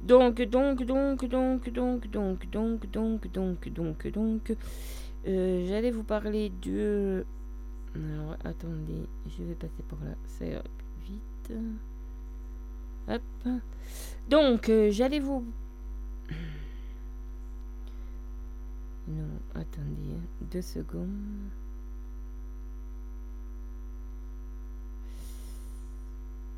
[0.03, 4.55] Donc, donc, donc, donc, donc, donc, donc, donc, donc, donc, donc,
[5.27, 7.25] euh, j'allais vous parler de...
[7.95, 11.53] Alors, attendez, je vais passer par là, plus vite.
[13.07, 13.21] Hop.
[14.29, 15.45] Donc, euh, j'allais vous...
[19.07, 21.49] Non, attendez, deux secondes.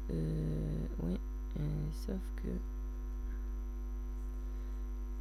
[0.10, 1.20] Euh, oui,
[1.60, 2.48] euh, sauf que...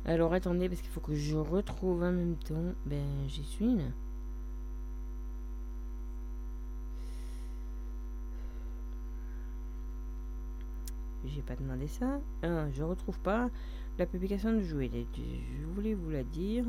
[0.09, 2.73] Alors attendez, parce qu'il faut que je retrouve en même temps.
[2.87, 3.85] Ben, j'y suis là.
[11.27, 12.21] J'ai pas demandé ça.
[12.43, 13.51] Ah, je retrouve pas
[13.99, 14.91] la publication de jouet.
[15.15, 16.65] Je voulais vous la dire.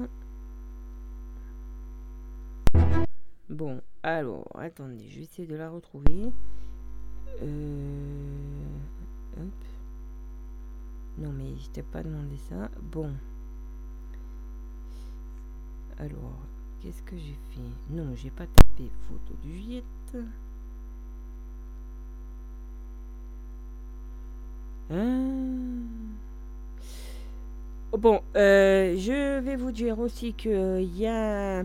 [3.49, 6.33] Bon, alors, attendez, je vais essayer de la retrouver.
[7.41, 8.65] Euh...
[9.37, 9.53] Hop.
[11.19, 12.69] Non, mais je t'ai pas demandé ça.
[12.81, 13.13] Bon.
[15.99, 16.39] Alors,
[16.81, 17.93] qu'est-ce que j'ai fait?
[17.93, 19.83] Non, j'ai pas tapé photo du Juliette.
[24.91, 25.49] Hein?
[27.91, 31.63] Bon, euh, je vais vous dire aussi que il y a,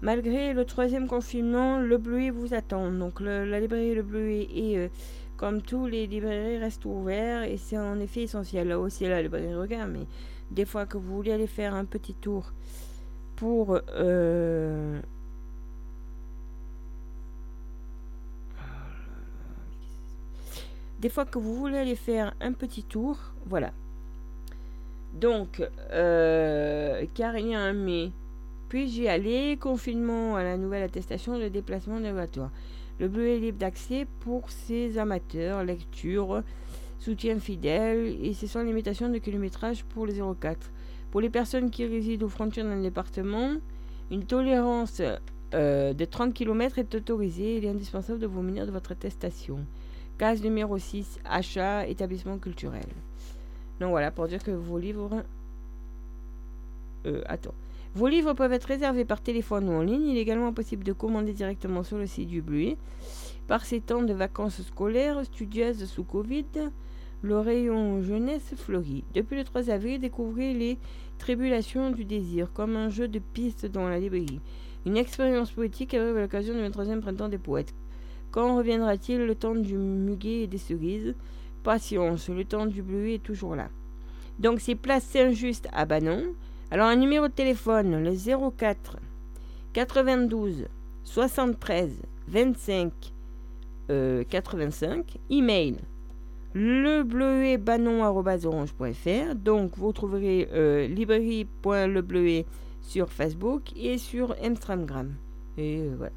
[0.00, 2.92] malgré le troisième confinement, le Bleuet vous attend.
[2.92, 4.88] Donc la librairie Le Bleuet est, euh,
[5.36, 8.68] comme tous les librairies, reste ouvert et c'est en effet essentiel.
[8.68, 10.06] Là aussi, la librairie Regard, mais
[10.52, 12.52] des fois que vous voulez aller faire un petit tour
[13.42, 15.00] pour euh,
[21.00, 23.72] des fois que vous voulez aller faire un petit tour, voilà.
[25.12, 28.12] Donc, euh, car il y a un mais.
[28.68, 32.52] Puis j'y aller, confinement à la nouvelle attestation de déplacement obligatoire.
[33.00, 36.44] Le bleu est libre d'accès pour ses amateurs, lecture,
[37.00, 40.70] soutien fidèle et c'est sans limitation de kilométrage pour les 04.
[41.12, 43.50] Pour les personnes qui résident aux frontières d'un département,
[44.10, 45.02] une tolérance
[45.52, 47.58] euh, de 30 km est autorisée.
[47.58, 49.58] Il est indispensable de vous munir de votre attestation.
[50.16, 52.86] Case numéro 6, achat, établissement culturel.
[53.78, 55.22] Donc voilà, pour dire que vos livres...
[57.04, 57.54] Euh, attends.
[57.94, 60.08] Vos livres peuvent être réservés par téléphone ou en ligne.
[60.08, 62.78] Il est également possible de commander directement sur le site du Bluet.
[63.48, 66.46] Par ces temps de vacances scolaires studieuses sous Covid,
[67.22, 69.04] le rayon jeunesse fleurit.
[69.14, 70.78] Depuis le 3 avril, découvrez les
[71.18, 74.40] tribulations du désir comme un jeu de pistes dans la librairie.
[74.84, 77.74] Une expérience poétique arrive à l'occasion du 23e printemps des poètes.
[78.32, 81.14] Quand reviendra-t-il le temps du muguet et des cerises?
[81.62, 83.68] Patience, le temps du bleuet est toujours là.
[84.40, 86.34] Donc c'est place Saint-Just à Banon.
[86.72, 88.96] Alors un numéro de téléphone, le 04
[89.72, 90.66] 92
[91.04, 92.92] 73 25
[94.28, 95.18] 85.
[95.30, 95.76] Email
[96.54, 99.34] lebleuetbanon.orange.fr.
[99.34, 102.46] Donc vous trouverez euh, librairie.lebleuet
[102.80, 105.12] sur Facebook et sur Instagram.
[105.56, 106.08] Et euh.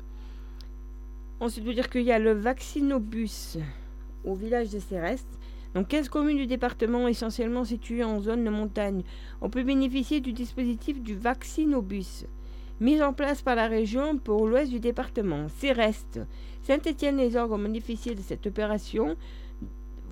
[1.39, 3.57] Ensuite, vous dire qu'il y a le vaccinobus
[4.23, 5.27] au village de Céreste.
[5.73, 9.03] Donc 15 communes du département essentiellement situées en zone de montagne.
[9.41, 12.25] On peut bénéficier du dispositif du vaccinobus
[12.79, 15.47] mis en place par la région pour l'ouest du département.
[15.49, 16.19] Céreste,
[16.63, 19.15] Saint-Étienne et les orgues ont bénéficié de cette opération.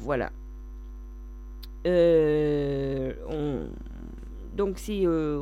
[0.03, 0.33] Voilà.
[1.87, 3.13] Euh,
[4.53, 5.41] donc c'est euh,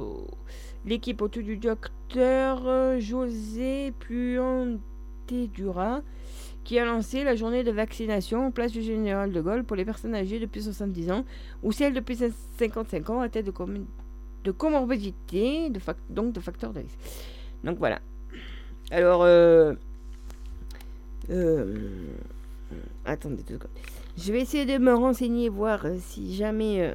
[0.86, 6.04] l'équipe autour du docteur euh, José Puanté-Dura
[6.64, 9.84] qui a lancé la journée de vaccination en place du général de Gaulle pour les
[9.84, 11.26] personnes âgées depuis 70 ans
[11.64, 12.20] ou celles depuis
[12.60, 13.54] 55 ans à tête de,
[14.44, 15.72] de comorbidité,
[16.12, 17.00] donc de facteurs de risque.
[17.64, 18.00] Donc voilà.
[18.92, 19.24] Alors,
[23.06, 24.01] attendez deux secondes.
[24.18, 26.94] Je vais essayer de me renseigner, voir euh, si jamais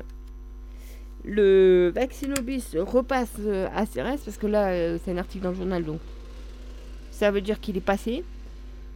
[1.24, 3.40] le vaccinobus repasse
[3.74, 6.00] à CRS, parce que là, c'est un article dans le journal, donc
[7.10, 8.22] ça veut dire qu'il est passé.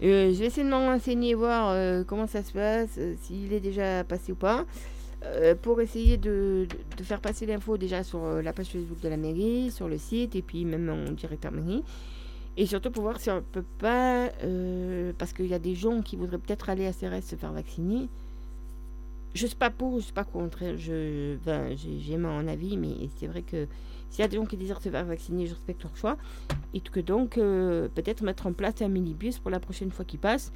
[0.01, 0.07] je
[0.39, 4.37] vais essayer de me renseigner, voir comment ça se passe, s'il est déjà passé ou
[4.37, 4.65] pas.
[5.23, 6.67] Euh, pour essayer de,
[7.03, 10.35] faire passer l'info déjà sur euh, la page Facebook de la mairie, sur le site
[10.35, 11.83] et puis même en directeur mairie.
[12.61, 16.03] Et surtout pour voir si on peut pas, euh, parce qu'il y a des gens
[16.03, 18.11] qui voudraient peut-être aller à CRS se faire vacciner.
[19.33, 20.59] Je suis pas pour, je suis pas contre.
[20.77, 23.67] Je, ben, j'ai mon avis, mais c'est vrai que
[24.11, 26.19] s'il y a des gens qui désirent se faire vacciner, je respecte leur choix.
[26.75, 30.53] Et que donc, peut-être mettre en place un minibus pour la prochaine fois qu'ils passent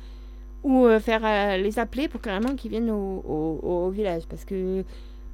[0.62, 4.24] ou euh, faire euh, les appeler pour carrément qu'ils viennent au, village.
[4.28, 4.84] Parce que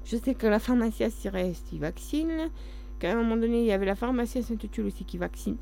[0.05, 2.51] je sais que la pharmacie à Cyreste, ils vaccinent.
[3.01, 5.57] Qu'à un moment donné, il y avait la pharmacie à Saint-Tutul aussi qui vaccinait.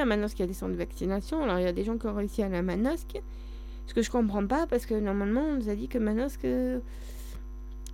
[0.00, 1.42] À Manosque, il y a des centres de vaccination.
[1.42, 3.22] Alors, il y a des gens qui ont réussi à à Manosque.
[3.86, 6.46] Ce que je comprends pas, parce que normalement, on nous a dit que Manosque,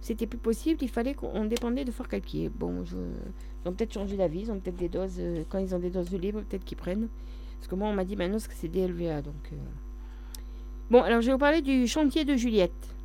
[0.01, 0.78] c'était plus possible.
[0.83, 2.49] Il fallait qu'on dépendait de Fort-Calquier.
[2.49, 2.97] Bon, je...
[2.97, 4.41] ils ont peut-être changé d'avis.
[4.41, 5.18] Ils ont peut-être des doses.
[5.18, 7.09] Euh, quand ils ont des doses de libre, peut-être qu'ils prennent.
[7.59, 9.20] Parce que moi, on m'a dit Manosque, c'est DLVA.
[9.20, 9.53] Donc.
[10.91, 12.97] Bon, alors je vais vous parler du chantier de Juliette.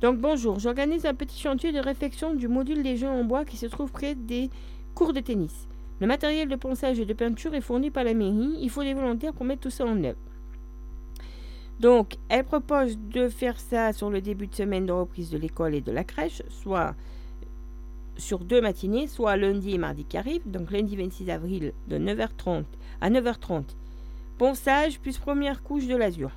[0.00, 3.56] Donc bonjour, j'organise un petit chantier de réfection du module des jeux en bois qui
[3.56, 4.50] se trouve près des
[4.96, 5.68] cours de tennis.
[6.00, 8.56] Le matériel de ponçage et de peinture est fourni par la mairie.
[8.60, 10.18] Il faut des volontaires pour mettre tout ça en œuvre.
[11.78, 15.74] Donc, elle propose de faire ça sur le début de semaine de reprise de l'école
[15.74, 16.94] et de la crèche, soit
[18.16, 20.50] sur deux matinées, soit lundi et mardi qui arrivent.
[20.50, 22.64] Donc, lundi 26 avril de 9h30
[23.02, 23.64] à 9h30,
[24.38, 26.30] ponçage plus première couche de l'azur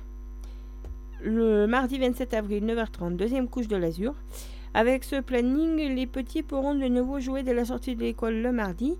[1.22, 4.14] le mardi 27 avril, 9h30, deuxième couche de l'Azur.
[4.72, 8.52] Avec ce planning, les petits pourront de nouveau jouer dès la sortie de l'école le
[8.52, 8.96] mardi,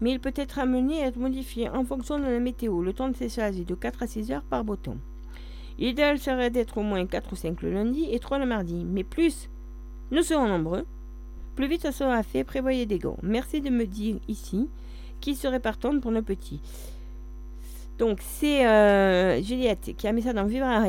[0.00, 2.82] mais il peut être amené à être modifié en fonction de la météo.
[2.82, 4.98] Le temps de séchage est de 4 à 6 heures par bouton.
[5.78, 9.02] L'idéal serait d'être au moins 4 ou 5 le lundi et 3 le mardi, mais
[9.02, 9.48] plus
[10.10, 10.84] nous serons nombreux.
[11.56, 13.16] Plus vite ça sera fait, prévoyez des gants.
[13.22, 14.68] Merci de me dire ici
[15.20, 16.60] qui serait partant pour nos petits.
[17.98, 20.84] Donc c'est euh, Juliette qui a mis ça dans Vivre à.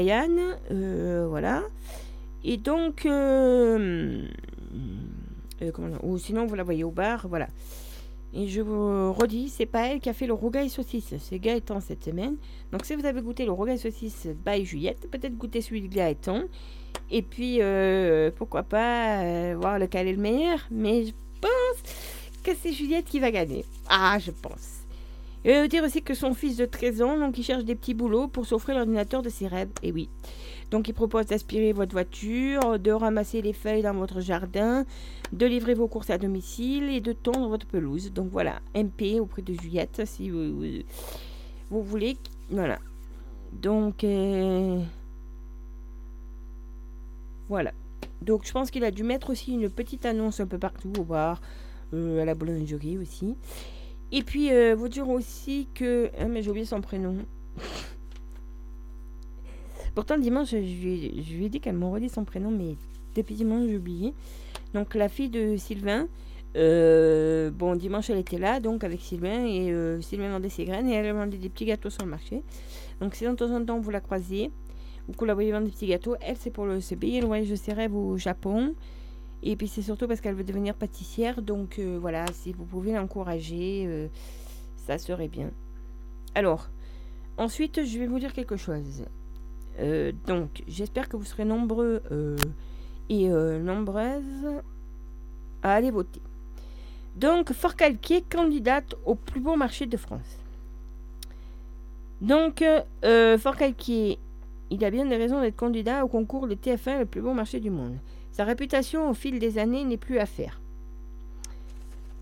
[0.72, 1.64] Euh, voilà.
[2.48, 4.22] Et donc, euh,
[6.04, 7.48] ou sinon vous la voyez au bar, voilà.
[8.36, 11.80] Et je vous redis, c'est pas elle qui a fait le rougail saucisse, c'est Gaëtan
[11.80, 12.36] cette semaine.
[12.72, 16.44] Donc si vous avez goûté le rougail saucisse by Juliette, peut-être goûter celui de Gaëtan.
[17.10, 17.60] Et puis,
[18.36, 20.60] pourquoi pas voir lequel est le meilleur.
[20.70, 21.94] Mais je pense
[22.44, 23.66] que c'est Juliette qui va gagner.
[23.90, 24.82] Ah, je pense.
[25.46, 28.28] Et dire aussi que son fils de 13 ans, donc il cherche des petits boulots
[28.28, 29.70] pour s'offrir l'ordinateur de ses rêves.
[29.82, 30.10] Et oui.
[30.72, 34.86] Donc il propose d'aspirer votre voiture, de ramasser les feuilles dans votre jardin,
[35.32, 38.12] de livrer vos courses à domicile et de tondre votre pelouse.
[38.12, 40.84] Donc voilà, MP auprès de Juliette si vous,
[41.70, 42.18] voulez.
[42.50, 42.80] Voilà.
[43.54, 44.82] Donc euh,
[47.48, 47.72] voilà.
[48.22, 51.04] Donc je pense qu'il a dû mettre aussi une petite annonce un peu partout au
[51.04, 51.42] bar,
[51.94, 53.36] euh, à la boulangerie aussi.
[54.12, 56.10] Et puis euh, vous dire aussi que...
[56.20, 57.18] Ah mais j'ai oublié son prénom.
[59.96, 62.76] Pourtant dimanche je lui, ai dit qu'elle m'aurait dit son prénom mais
[63.16, 64.14] depuis dimanche j'ai oublié.
[64.74, 66.08] Donc la fille de Sylvain,
[66.56, 70.88] euh, bon, dimanche, elle était là, donc avec Sylvain, et euh, Sylvain vendait ses graines,
[70.88, 72.44] et elle vendait des petits gâteaux sur le marché.
[73.02, 74.52] Donc si de temps en temps vous la croisez,
[75.08, 77.74] vous collaborez vendre des petits gâteaux, elle, c'est pour le, payer le voyage de ses
[77.88, 78.74] au Japon.
[79.44, 82.94] Et puis c'est surtout parce qu'elle veut devenir pâtissière, donc euh, voilà, si vous pouvez
[82.94, 84.10] l'encourager,
[84.78, 85.52] ça serait bien.
[86.36, 86.70] Alors,
[87.38, 89.06] ensuite, je vais vous dire quelque chose.
[90.26, 92.02] Donc, j'espère que vous serez nombreux
[93.10, 94.62] et nombreuses
[95.64, 96.22] à aller voter.
[97.16, 100.38] Donc, Fort Calquier, candidate au plus beau marché de France.
[102.22, 102.64] Donc,
[103.04, 104.20] euh, Fort Calquier,
[104.70, 107.60] il a bien des raisons d'être candidat au concours de TF1, le plus beau marché
[107.60, 107.98] du monde.
[108.32, 110.60] Sa réputation au fil des années n'est plus à faire.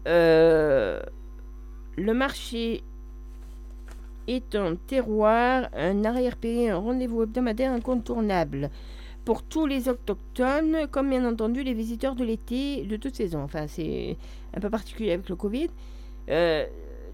[0.07, 1.01] Euh,
[1.97, 2.83] le marché
[4.27, 8.69] est un terroir, un arrière-pays, un rendez-vous hebdomadaire incontournable
[9.25, 13.41] pour tous les autochtones, comme bien entendu les visiteurs de l'été de toute saison.
[13.41, 14.17] Enfin, c'est
[14.53, 15.69] un peu particulier avec le Covid.
[16.29, 16.65] Euh,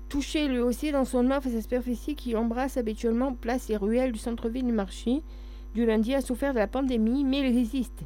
[0.07, 4.11] touché lui aussi dans son offre et sa superficie qui embrasse habituellement place et ruelles
[4.11, 5.21] du centre-ville du marché,
[5.75, 8.01] du lundi a souffert de la pandémie, mais il résiste.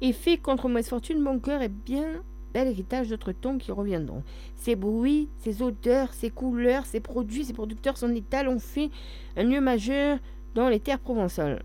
[0.00, 2.22] Et fait contre mauvaise fortune, mon cœur est bien
[2.52, 4.22] bel héritage d'autres tons qui reviendront.
[4.56, 8.90] Ses bruits, ses odeurs, ses couleurs, ses produits, ses producteurs, son étal ont fait
[9.36, 10.18] un lieu majeur
[10.54, 11.62] dans les terres provençales.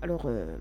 [0.00, 0.56] Alors, euh,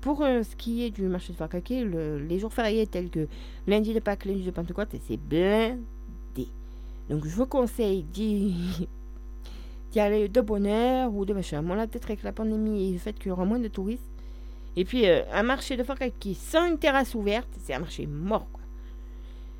[0.00, 3.28] pour euh, ce qui est du marché de Farcaquet, les jours fériés tels que
[3.66, 6.48] lundi de Pâques, lundi de Pentecôte, c'est blindé.
[7.08, 8.88] Donc, je vous conseille d'y
[9.96, 11.62] aller de bonne heure ou de machin.
[11.62, 14.15] Moi, là, peut-être avec la pandémie et le fait qu'il y aura moins de touristes.
[14.76, 18.46] Et puis, euh, un marché de Farcaquet sans une terrasse ouverte, c'est un marché mort,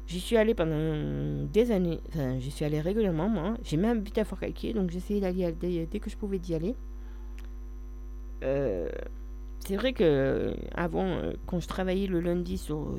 [0.06, 1.98] J'y suis allé pendant des années.
[2.08, 3.56] Enfin, j'y suis allé régulièrement, moi.
[3.64, 5.52] J'ai même habité à Fort Calquier, donc j'essayais d'aller
[5.90, 6.76] dès, que je pouvais d'y aller.
[8.44, 8.88] Euh,
[9.66, 12.96] c'est vrai que avant, euh, quand je travaillais le lundi sur,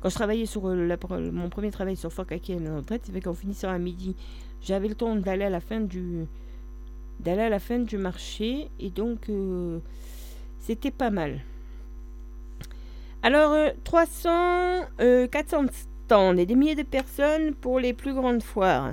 [0.00, 3.34] quand je travaillais sur mon premier travail sur Fort et la retraite, c'est vrai qu'en
[3.34, 4.14] finissant à midi,
[4.60, 6.26] j'avais le temps d'aller à la fin du
[7.18, 9.28] d'aller à la fin du marché et donc
[10.66, 11.40] c'était pas mal.
[13.22, 13.54] Alors
[13.84, 14.82] 300,
[15.30, 15.66] 400
[16.06, 18.92] stands et des milliers de personnes pour les plus grandes foires.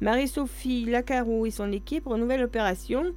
[0.00, 3.14] Marie-Sophie Lacarou et son équipe renouvellent l'opération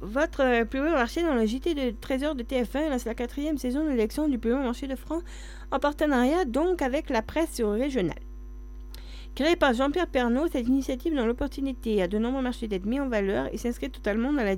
[0.00, 3.56] votre euh, plus beau marché dans le JT de 13h de TF1 lance la quatrième
[3.56, 5.22] saison de l'élection du plus beau marché de France
[5.70, 8.20] en partenariat donc avec la presse régionale.
[9.34, 13.08] Créée par Jean-Pierre Pernaud, cette initiative donne l'opportunité à de nombreux marchés d'être mis en
[13.08, 14.54] valeur et s'inscrit totalement dans la,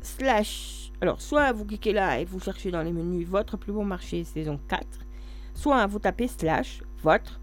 [0.01, 3.85] slash alors soit vous cliquez là et vous cherchez dans les menus votre plus bon
[3.85, 4.85] marché saison 4
[5.53, 7.39] soit vous tapez slash votre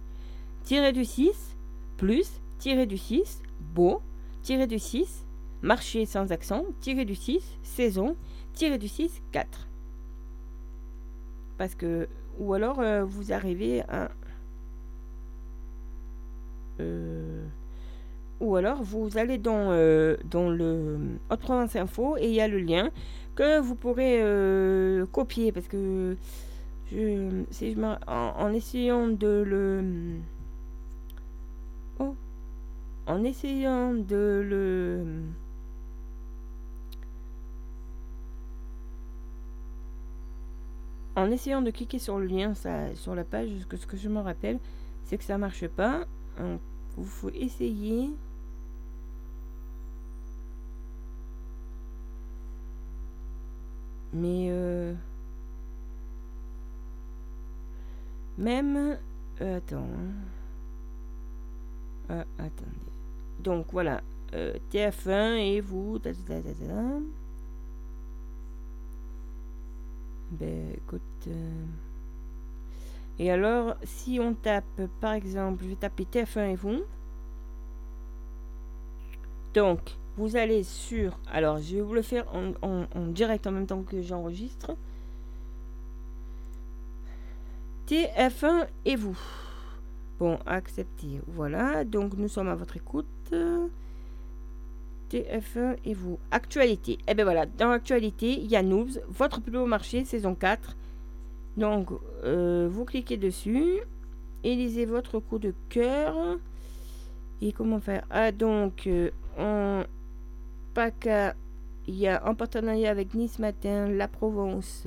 [0.62, 1.56] tiré du 6
[1.96, 4.02] plus tiré du 6 beau
[4.42, 5.26] tiré du 6
[5.62, 8.16] marché sans accent tiré du 6 saison
[8.52, 9.66] tiré du 6 4
[11.56, 12.08] parce que.
[12.38, 14.10] Ou alors euh, vous arrivez à.
[16.80, 17.46] Euh,
[18.40, 20.98] ou alors vous allez dans, euh, dans le
[21.30, 22.90] Haute Provence Info et il y a le lien
[23.36, 24.20] que vous pourrez
[25.12, 26.16] copier parce que
[26.90, 29.84] je, si je en, en, essayant de le
[31.98, 32.14] oh,
[33.06, 35.04] en essayant de le
[41.16, 43.96] en essayant de cliquer sur le lien ça, sur la page, ce que, ce que
[43.96, 44.58] je me rappelle,
[45.04, 46.04] c'est que ça marche pas.
[46.38, 48.10] Il faut essayer.
[54.16, 54.94] Mais euh,
[58.38, 58.96] même
[59.40, 59.86] euh, attends.
[62.08, 62.92] Ah, attendez.
[63.40, 64.00] Donc voilà,
[64.34, 65.98] euh, TF1 et vous.
[70.30, 71.02] Ben écoute.
[71.28, 71.64] euh,
[73.18, 74.64] Et alors, si on tape,
[75.00, 76.82] par exemple, je vais taper TF1 et vous.
[79.54, 81.18] Donc, vous allez sur.
[81.30, 84.76] Alors, je vais vous le faire en, direct en même temps que j'enregistre.
[87.88, 89.18] TF1 et vous.
[90.18, 91.20] Bon, accepter.
[91.28, 91.84] Voilà.
[91.84, 93.06] Donc, nous sommes à votre écoute.
[95.10, 96.18] TF1 et vous.
[96.30, 96.98] Actualité.
[97.06, 100.76] Et bien voilà, dans l'actualité, il y a Noobs, votre plus beau marché, saison 4.
[101.56, 101.90] Donc,
[102.24, 103.80] euh, vous cliquez dessus
[104.44, 106.14] et lisez votre coup de cœur.
[107.42, 108.04] Et comment faire?
[108.10, 109.82] Ah, donc, euh, en
[110.76, 111.34] PACA,
[111.86, 114.86] il y a en partenariat avec Nice Matin, La Provence,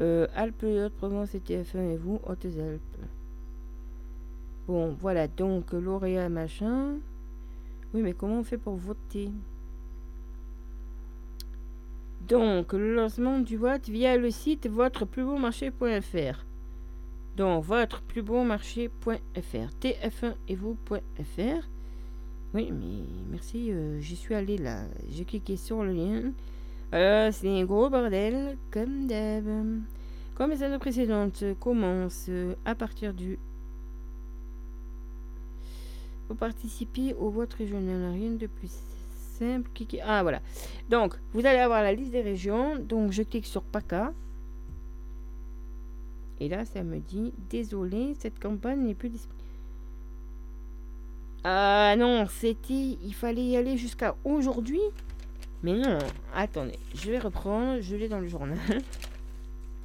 [0.00, 3.06] euh, Alpes et Haute-Provence et TF1 et vous, Hautes-Alpes.
[4.66, 6.96] Bon, voilà, donc lauréat machin.
[7.94, 9.30] Oui, mais comment on fait pour voter?
[12.26, 16.44] Donc, le lancement du vote via le site votreplusbeaumarché.fr.
[17.36, 19.70] Donc, votreplusbeaumarché.fr.
[19.80, 21.77] TF1 et vous.fr.
[22.54, 24.84] Oui, mais merci, euh, j'y suis allé là.
[25.10, 26.32] J'ai cliqué sur le lien.
[27.32, 29.44] C'est un gros bordel, comme d'hab.
[30.34, 33.38] Comme les années précédentes, commence euh, à partir du
[36.26, 38.12] pour participer au vote régional.
[38.12, 38.70] Rien de plus
[39.38, 39.68] simple.
[39.74, 40.40] Cliquez- Ah, voilà.
[40.90, 42.76] Donc, vous allez avoir la liste des régions.
[42.78, 44.12] Donc, je clique sur PACA.
[46.40, 49.37] Et là, ça me dit Désolé, cette campagne n'est plus disponible.
[51.44, 52.98] Ah non, c'était.
[53.02, 54.80] Il fallait y aller jusqu'à aujourd'hui.
[55.62, 55.98] Mais non,
[56.34, 56.78] attendez.
[56.94, 57.80] Je vais reprendre.
[57.80, 58.58] Je l'ai dans le journal.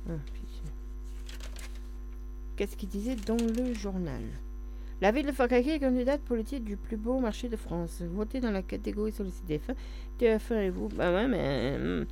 [0.05, 0.11] Ah.
[2.57, 4.21] Qu'est-ce qu'il disait dans le journal?
[4.99, 8.01] La ville de Fakake est candidate pour le titre du plus beau marché de France.
[8.13, 9.75] Votez dans la catégorie sur le CDF1.
[10.19, 10.89] TF1 et vous.
[10.89, 11.77] Bah ouais, mais.
[11.77, 12.05] hum,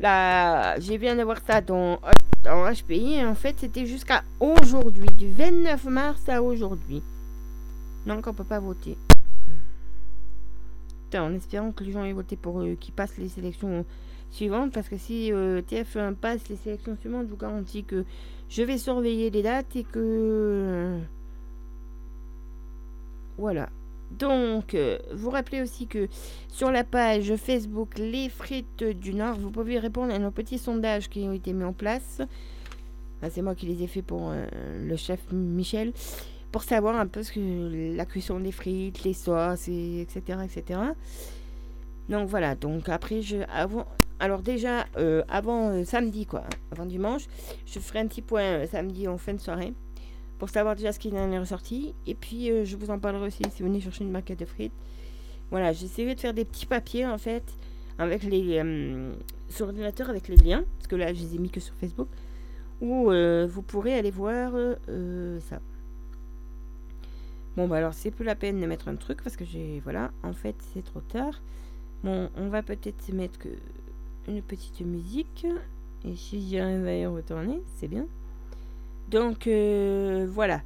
[0.00, 2.00] Là, j'ai bien de voir ça dans,
[2.42, 3.24] dans HPI.
[3.24, 5.08] En fait, c'était jusqu'à aujourd'hui.
[5.16, 7.02] Du 29 mars à aujourd'hui.
[8.06, 8.96] Donc, on peut pas voter.
[11.14, 13.84] En espérant que les gens aient voté pour eux, qu'ils passent les sélections
[14.30, 14.72] suivantes.
[14.72, 18.04] Parce que si euh, TF1 passe les sélections suivantes, je vous garantis que
[18.48, 20.98] je vais surveiller les dates et que.
[23.38, 23.68] Voilà.
[24.10, 26.08] Donc, euh, vous rappelez aussi que
[26.48, 31.08] sur la page Facebook Les Frites du Nord, vous pouvez répondre à nos petits sondages
[31.08, 32.20] qui ont été mis en place.
[33.22, 34.46] Ah, C'est moi qui les ai fait pour euh,
[34.84, 35.92] le chef Michel,
[36.52, 40.80] pour savoir un peu ce que la cuisson des frites, les sauces, et etc., etc.
[42.08, 42.54] Donc voilà.
[42.56, 43.86] Donc après, je avant,
[44.18, 47.26] alors déjà euh, avant euh, samedi quoi, avant dimanche,
[47.66, 49.72] je ferai un petit point euh, samedi en fin de soirée
[50.38, 51.94] pour savoir déjà ce qui en est ressorti.
[52.06, 54.72] Et puis, je vous en parlerai aussi si vous venez chercher une maquette de frites.
[55.50, 57.44] Voilà, essayé de faire des petits papiers, en fait,
[57.98, 58.62] avec les...
[59.50, 62.08] sur l'ordinateur avec les liens, parce que là, je les ai mis que sur Facebook,
[62.80, 64.52] où vous pourrez aller voir
[65.40, 65.60] ça.
[67.56, 69.80] Bon, bah alors, c'est plus la peine de mettre un truc, parce que j'ai...
[69.84, 71.40] Voilà, en fait, c'est trop tard.
[72.02, 73.40] Bon, on va peut-être mettre
[74.28, 75.46] une petite musique.
[76.04, 78.06] Et si j'y arrive à y retourner, c'est bien.
[79.10, 80.62] Donc euh, voilà.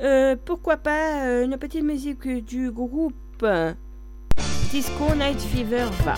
[0.00, 3.46] Euh, pourquoi pas euh, une petite musique du groupe
[4.70, 6.14] Disco Night Fever va.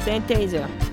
[0.00, 0.91] C'est.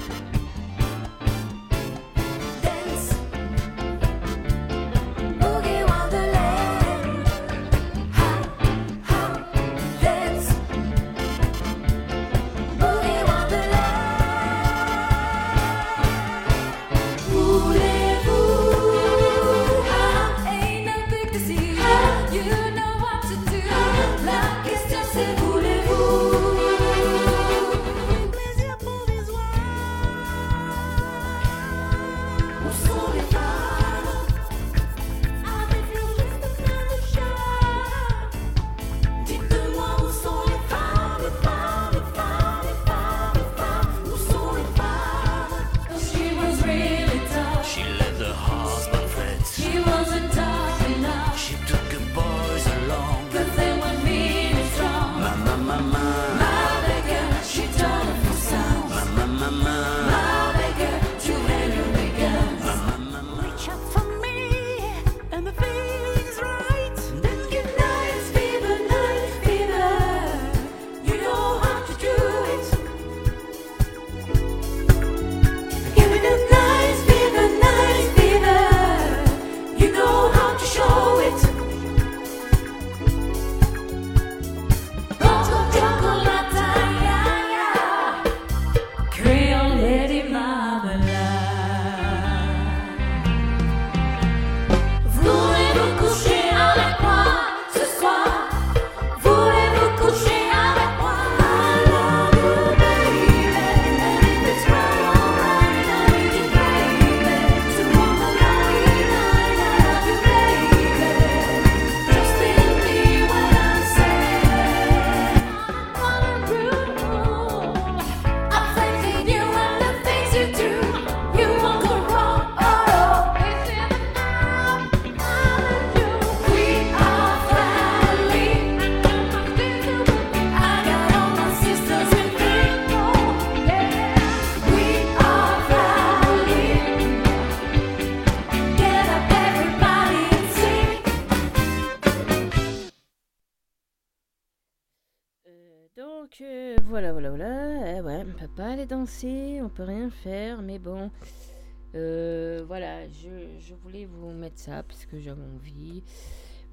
[154.57, 156.03] Ça parce que j'avais envie.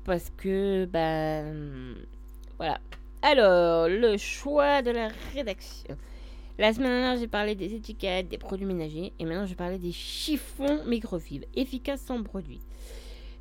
[0.04, 1.96] Parce que, ben.
[2.58, 2.80] Voilà.
[3.22, 5.96] Alors, le choix de la rédaction.
[6.58, 9.12] La semaine dernière, j'ai parlé des étiquettes, des produits ménagers.
[9.18, 12.60] Et maintenant, je vais parler des chiffons microfibres, efficaces sans produit.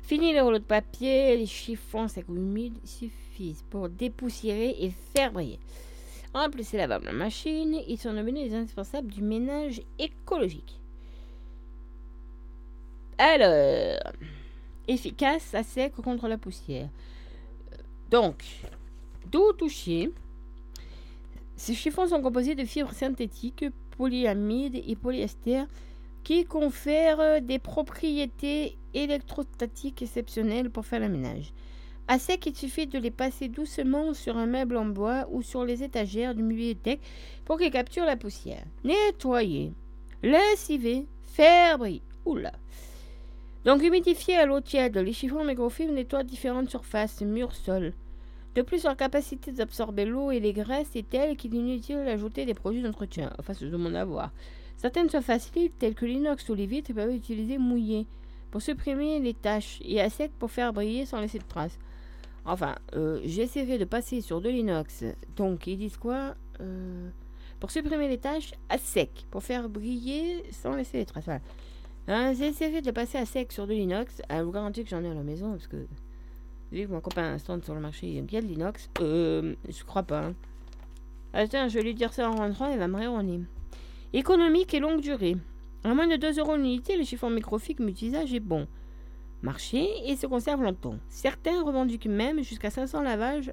[0.02, 5.32] Fini les rouleaux de papier, les chiffons secs ou humides suffisent pour dépoussiérer et faire
[5.32, 5.58] briller.
[6.34, 10.75] Remplacez la la machine, ils sont devenus les indispensables du ménage écologique.
[13.18, 14.12] Alors,
[14.86, 16.88] efficace à sec contre la poussière.
[18.10, 18.44] Donc,
[19.30, 20.12] d'eau touchée.
[21.56, 23.64] Ces chiffons sont composés de fibres synthétiques,
[23.96, 25.64] polyamides et polyester
[26.22, 31.52] qui confèrent des propriétés électrostatiques exceptionnelles pour faire le ménage.
[32.08, 35.64] À sec, il suffit de les passer doucement sur un meuble en bois ou sur
[35.64, 37.00] les étagères d'une bibliothèque
[37.44, 38.64] pour qu'ils capturent la poussière.
[38.84, 39.72] Nettoyer,
[40.22, 42.02] lessiver, faire briller.
[42.24, 42.52] Oula.
[43.66, 47.94] Donc humidifier à l'eau tiède, les chiffons microfibres nettoient différentes surfaces, murs, sols.
[48.54, 52.46] De plus, leur capacité d'absorber l'eau et les graisses est telle qu'il est inutile d'ajouter
[52.46, 53.32] des produits d'entretien.
[53.40, 54.30] Enfin, c'est de mon avoir.
[54.76, 58.06] Certaines surfaces libres, telles que l'inox ou les vitres, peuvent être utilisées mouillées
[58.52, 61.76] pour supprimer les taches et à sec pour faire briller sans laisser de traces.
[62.44, 65.02] Enfin, euh, j'essaierai de passer sur de l'inox.
[65.34, 67.10] Donc, ils disent quoi Euh,
[67.58, 71.24] Pour supprimer les taches à sec, pour faire briller sans laisser les traces.
[71.24, 71.40] Voilà.
[72.08, 74.22] Hein, J'essaierai de passer à sec sur de l'inox.
[74.28, 75.86] Ah, Je vous garantis que j'en ai à la maison parce que
[76.70, 78.88] vu que mon copain a un stand sur le marché, il aime bien de l'inox.
[79.00, 80.26] Euh, je crois pas.
[80.26, 80.34] hein.
[81.32, 83.12] Ah, je vais lui dire ça en rentrant, il va me rire
[84.12, 85.36] Économique et longue durée.
[85.84, 88.66] À moins de 2 euros l'unité, le chiffon microfibre multi-usage est bon.
[89.42, 90.96] Marché et se conserve longtemps.
[91.08, 93.52] Certains revendiquent même jusqu'à 500 lavages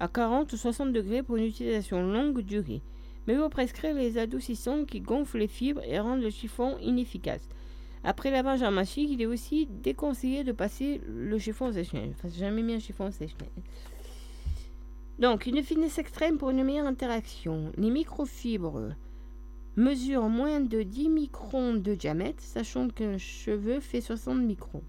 [0.00, 2.82] à 40 ou 60 degrés pour une utilisation longue durée.
[3.26, 7.48] Mais faut prescrire les adoucissants qui gonflent les fibres et rendent le chiffon inefficace.
[8.04, 12.10] Après lavage en machine, il est aussi déconseillé de passer le chiffon sèche-neige.
[12.16, 13.64] Enfin, jamais mis un chiffon sèche-neige.
[15.18, 17.72] Donc, une finesse extrême pour une meilleure interaction.
[17.76, 18.94] Les microfibres
[19.76, 24.82] mesurent moins de 10 microns de diamètre, sachant qu'un cheveu fait 60 microns.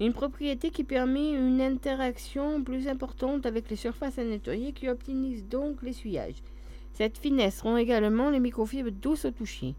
[0.00, 5.46] Une propriété qui permet une interaction plus importante avec les surfaces à nettoyer qui optimise
[5.46, 6.42] donc l'essuyage.
[6.94, 9.74] Cette finesse rend également les microfibres douces au toucher.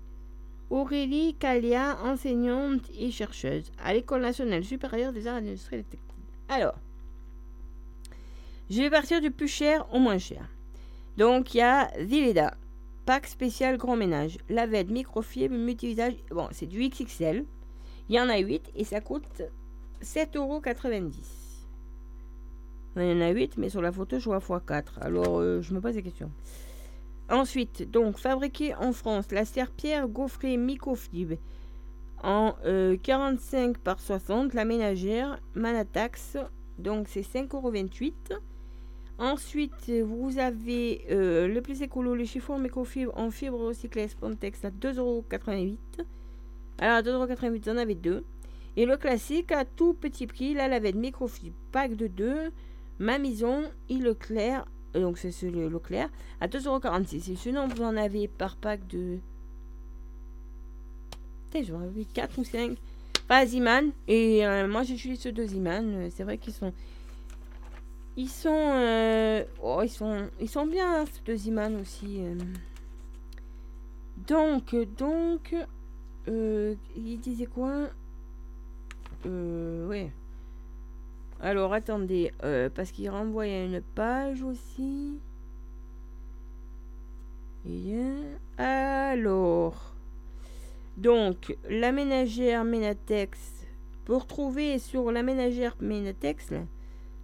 [0.74, 6.26] Aurélie Calia, enseignante et chercheuse à l'École nationale supérieure des arts industriels et techniques.
[6.50, 6.74] Alors,
[8.72, 10.50] je vais partir du plus cher au moins cher.
[11.16, 12.56] Donc, il y a Zileda,
[13.06, 16.16] pack spécial grand ménage, lavette, microfibre, multi-usage.
[16.32, 17.46] Bon, c'est du XXL.
[18.10, 19.44] Il y en a 8 et ça coûte
[20.02, 21.14] 7,90€.
[22.96, 24.86] Il y en a 8, mais sur la photo, je vois x4.
[25.02, 26.32] Alors, euh, je me pose des questions.
[27.34, 31.38] Ensuite, donc, fabriqué en France, la serpillère gaufrée microfibre
[32.22, 36.38] en euh, 45 par 60, la ménagère Manatax,
[36.78, 38.38] donc c'est 5,28€.
[39.18, 44.70] Ensuite, vous avez euh, le plus écolo, le chiffon microfibre en fibre recyclée Spontex à
[44.70, 45.78] 2,88€.
[46.78, 48.24] Alors, à 2,88€, vous en avez deux.
[48.78, 52.52] Et le classique à tout petit prix, la lavette microfibre pack de 2,
[53.00, 57.32] ma maison Leclerc, euh, donc c'est celui Leclerc, à 2,46€.
[57.32, 59.20] Et sinon, vous en avez par pack de.
[61.56, 62.78] Avais 4 ou 5.
[63.28, 63.92] Pas Ziman.
[64.08, 65.86] Et euh, moi, j'utilise ceux de Ziman.
[65.94, 66.74] Euh, C'est vrai qu'ils sont.
[68.18, 68.50] Ils sont.
[68.52, 70.30] euh, Oh, ils sont.
[70.42, 72.22] Ils sont bien, hein, ceux de Ziman aussi.
[72.22, 72.36] euh.
[74.28, 75.56] Donc, donc.
[76.28, 77.90] Il disait quoi?
[79.26, 80.12] Euh, ouais.
[81.44, 85.20] Alors, attendez, euh, parce qu'il renvoie à une page aussi.
[88.58, 89.94] Alors,
[90.96, 93.68] donc, la ménagère Ménatex,
[94.06, 96.62] pour trouver sur la ménagère Ménatex, là,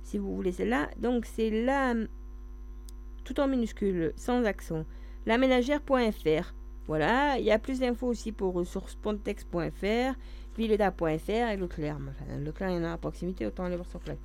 [0.03, 1.93] si vous voulez celle-là, donc c'est la,
[3.23, 4.83] tout en minuscule, sans accent,
[5.27, 6.53] la ménagère.fr.
[6.87, 8.89] Voilà, il y a plus d'infos aussi pour sur
[10.59, 11.97] vileda.fr et Leclerc.
[11.97, 14.17] Enfin, Leclerc, il y en a à proximité, autant aller voir sur place.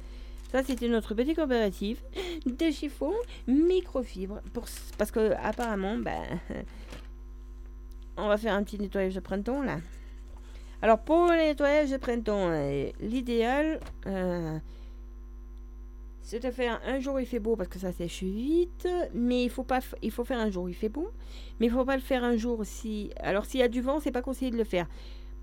[0.50, 2.00] Ça, c'était notre petit coopérative
[2.46, 3.12] de chiffon
[3.46, 4.40] microfibre.
[4.98, 6.22] Parce que, apparemment, ben,
[8.16, 9.78] on va faire un petit nettoyage de printemps, là.
[10.82, 14.58] Alors, pour le nettoyage de printemps, euh, l'idéal, euh,
[16.20, 19.50] c'est de faire un jour il fait beau parce que ça sèche vite, mais il
[19.50, 21.10] faut pas, il faut faire un jour il fait beau,
[21.60, 23.10] mais il faut pas le faire un jour si.
[23.18, 24.86] Alors s'il y a du vent, c'est pas conseillé de le faire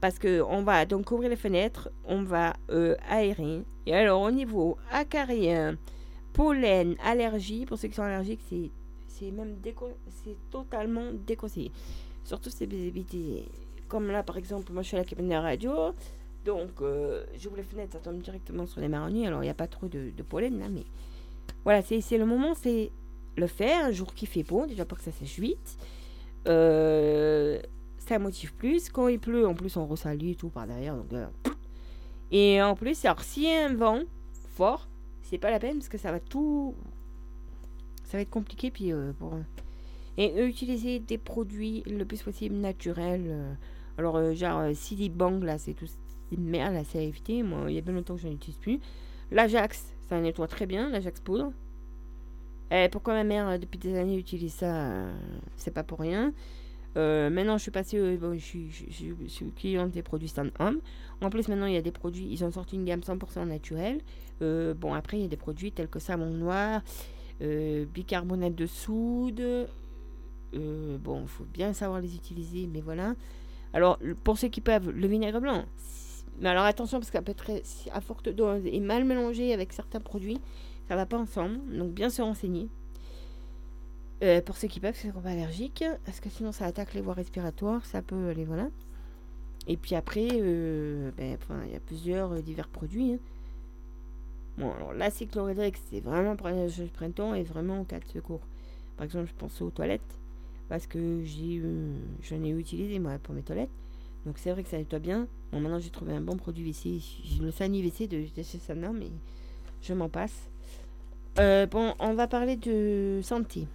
[0.01, 3.61] parce que on va donc couvrir les fenêtres, on va euh, aérer.
[3.85, 5.77] Et alors au niveau acarien,
[6.33, 8.71] pollen, allergie, pour ceux qui sont allergiques, c'est
[9.07, 9.57] c'est même
[10.23, 11.71] c'est totalement déconseillé.
[12.23, 13.45] Surtout vous habitez,
[13.87, 15.93] comme là par exemple, moi je suis à la cabine de la radio,
[16.43, 19.55] donc euh, j'ouvre les fenêtres, ça tombe directement sur les marronniers, alors il n'y a
[19.55, 20.85] pas trop de, pollen là, mais
[21.63, 22.91] voilà, c'est c'est le moment, c'est
[23.37, 25.77] le faire, un jour qui fait beau, déjà pour que ça sèche vite.
[26.47, 27.61] Euh,
[28.19, 28.89] motive plus.
[28.89, 30.95] Quand il pleut, en plus, on ressalue tout par derrière.
[30.95, 31.27] Donc, euh,
[32.31, 34.01] Et en plus, alors, s'il y a un vent
[34.55, 34.87] fort,
[35.21, 36.75] c'est pas la peine parce que ça va tout.
[38.03, 38.71] Ça va être compliqué.
[38.71, 39.33] Puis, euh, pour...
[40.17, 43.57] Et euh, utiliser des produits le plus possible naturels.
[43.97, 45.87] alors, genre, CD Bang, là, c'est tout.
[45.87, 47.43] C'est une merde, là, c'est à.
[47.43, 48.79] Moi, il y a bien longtemps que je n'en utilise plus.
[49.31, 51.53] L'Ajax, ça nettoie très bien, l'Ajax poudre.
[52.69, 55.07] Eh, pourquoi ma mère, depuis des années, utilise ça
[55.57, 56.33] C'est pas pour rien.
[56.97, 60.79] Euh, maintenant, je suis passée, euh, je, suis, cliente des produits Stand Home.
[61.21, 64.01] En plus, maintenant, il y a des produits, ils ont sorti une gamme 100% naturelle.
[64.41, 66.81] Euh, bon, après, il y a des produits tels que savon noir,
[67.41, 69.67] euh, bicarbonate de soude.
[70.53, 73.15] Bon, il faut bien savoir les utiliser, mais voilà.
[73.73, 75.63] Alors, pour ceux qui peuvent, le vinaigre blanc.
[76.39, 79.71] Mais alors, attention, parce qu'à peu près, si à forte dose et mal mélangé avec
[79.71, 80.39] certains produits,
[80.89, 81.59] ça va pas ensemble.
[81.77, 82.67] Donc, bien se renseigner.
[84.23, 87.01] Euh, pour ceux qui peuvent, ceux qui sont allergiques, parce que sinon ça attaque les
[87.01, 88.69] voies respiratoires, ça peut aller, voilà.
[89.67, 93.13] Et puis après, euh, ben, il y a plusieurs euh, divers produits.
[93.13, 93.19] hein.
[94.59, 98.41] Bon, alors l'acide chlorhydrique, c'est vraiment pour les printemps et vraiment en cas de secours.
[98.95, 100.19] Par exemple, je pense aux toilettes,
[100.69, 101.63] parce que j'ai eu,
[102.21, 103.71] j'en ai utilisé moi pour mes toilettes.
[104.27, 105.27] Donc c'est vrai que ça nettoie bien.
[105.51, 107.01] Bon, maintenant j'ai trouvé un bon produit WC,
[107.41, 109.09] le Sani WC de, de chez Sana, mais
[109.81, 110.47] je m'en passe.
[111.37, 113.67] Bon, on va parler de santé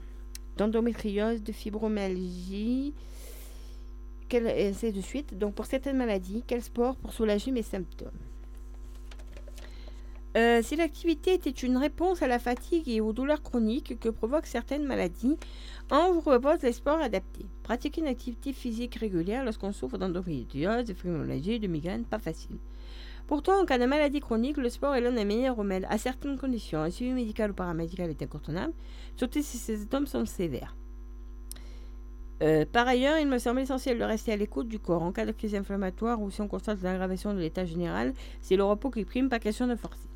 [0.57, 2.95] d'endométriose, de fibromyalgie.
[4.29, 5.39] Quel, et c'est de suite.
[5.39, 8.11] Donc, pour certaines maladies, quel sport pour soulager mes symptômes?
[10.37, 14.47] Euh, Si l'activité était une réponse à la fatigue et aux douleurs chroniques que provoquent
[14.47, 15.37] certaines maladies,
[15.91, 17.47] on vous propose les sports adaptés.
[17.63, 22.57] Pratiquer une activité physique régulière lorsqu'on souffre d'endométriose, de fibromyalgie, de migraine, pas facile.
[23.27, 26.39] Pourtant, en cas de maladie chronique, le sport est l'un des meilleurs remèdes à certaines
[26.39, 26.81] conditions.
[26.81, 28.73] Un suivi médical ou paramédical est incontournable
[29.17, 30.77] surtout si ces symptômes sont sévères.
[32.43, 35.25] Euh, par ailleurs, il me semble essentiel de rester à l'écoute du corps en cas
[35.25, 38.13] de crise inflammatoire ou si on constate l'aggravation de l'état général.
[38.43, 40.09] C'est le repos qui prime, pas question de forcer.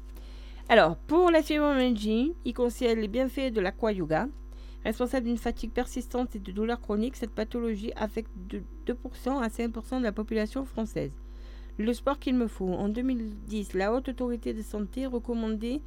[0.69, 4.29] Alors, pour la fibromyalgie, il conseille les bienfaits de l'aqua-yoga.
[4.85, 9.99] Responsable d'une fatigue persistante et de douleurs chroniques, cette pathologie affecte de 2% à 5%
[9.99, 11.13] de la population française.
[11.81, 12.69] Le sport qu'il me faut.
[12.69, 15.81] En 2010, la Haute Autorité de Santé recommandait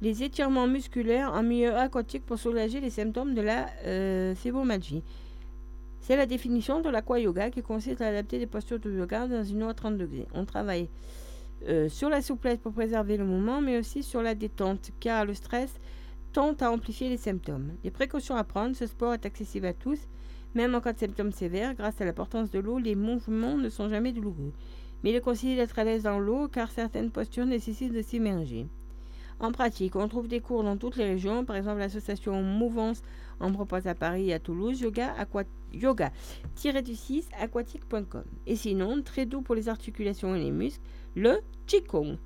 [0.00, 4.34] les étirements musculaires en milieu aquatique pour soulager les symptômes de la euh.
[6.00, 9.62] C'est la définition de l'aqua-yoga qui consiste à adapter des postures de yoga dans une
[9.62, 10.26] eau à 30 degrés.
[10.32, 10.88] On travaille
[11.68, 15.34] euh, sur la souplesse pour préserver le mouvement, mais aussi sur la détente, car le
[15.34, 15.74] stress
[16.32, 17.72] tend à amplifier les symptômes.
[17.84, 19.98] Les précautions à prendre, ce sport est accessible à tous,
[20.54, 21.74] même en cas de symptômes sévères.
[21.74, 24.54] Grâce à l'importance de l'eau, les mouvements ne sont jamais douloureux.
[25.02, 28.66] Mais il est conseillé d'être à l'aise dans l'eau, car certaines postures nécessitent de s'immerger.
[29.40, 31.46] En pratique, on trouve des cours dans toutes les régions.
[31.46, 33.02] Par exemple, l'association Mouvance
[33.40, 36.12] en propose à Paris et à Toulouse yoga, aqua, yoga
[36.84, 38.24] du 6 aquatique.com.
[38.46, 40.82] Et sinon, très doux pour les articulations et les muscles,
[41.16, 42.18] le Qigong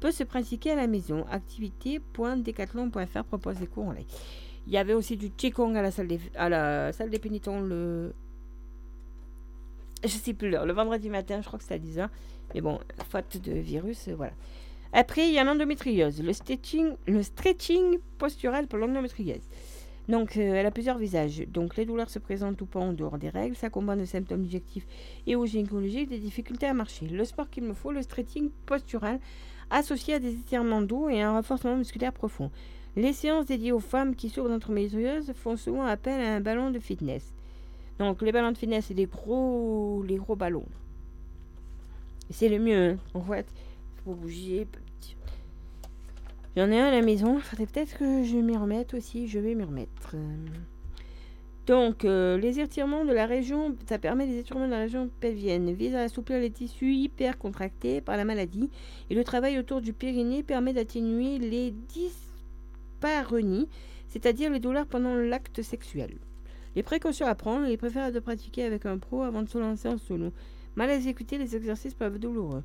[0.00, 1.26] peut se pratiquer à la maison.
[1.30, 4.06] Activité.decathlon.fr propose des cours en ligne.
[4.66, 7.60] Il y avait aussi du Qigong à la salle des, à la salle des pénitents
[7.60, 8.14] le.
[10.04, 12.08] Je sais plus l'heure, le vendredi matin, je crois que c'est à 10h.
[12.54, 14.32] Mais bon, faute de virus, euh, voilà.
[14.92, 19.48] Après, il y a l'endométriose, le stretching, le stretching postural pour l'endométriose.
[20.08, 21.44] Donc, euh, elle a plusieurs visages.
[21.48, 23.54] Donc, les douleurs se présentent ou pas en dehors des règles.
[23.54, 24.86] Ça combat de symptômes digestifs
[25.26, 27.06] et ou gynécologiques, des difficultés à marcher.
[27.06, 29.20] Le sport qu'il me faut, le stretching postural,
[29.70, 32.50] associé à des étirements doux et un renforcement musculaire profond.
[32.96, 36.80] Les séances dédiées aux femmes qui souffrent d'endométriose font souvent appel à un ballon de
[36.80, 37.32] fitness.
[38.02, 40.66] Donc, les ballons de fitness, c'est les gros, les gros ballons.
[42.28, 42.98] Et C'est le mieux, hein.
[43.14, 43.46] en fait.
[44.04, 44.66] Faut bouger.
[46.56, 47.38] J'en ai un à la maison.
[47.38, 49.28] Faudrait peut-être que je m'y remette aussi.
[49.28, 50.16] Je vais m'y remettre.
[51.68, 55.72] Donc, euh, les étirements de la région, ça permet les étirements de la région pelvienne,
[55.72, 58.68] vise à assouplir les tissus hyper contractés par la maladie.
[59.10, 63.68] Et le travail autour du périnée permet d'atténuer les dyspareunies,
[64.08, 66.18] c'est-à-dire les douleurs pendant l'acte sexuel.
[66.74, 69.58] Les précautions à prendre, il est préférable de pratiquer avec un pro avant de se
[69.58, 70.32] lancer en solo.
[70.74, 72.62] Mal exécutés, les exercices peuvent être douloureux.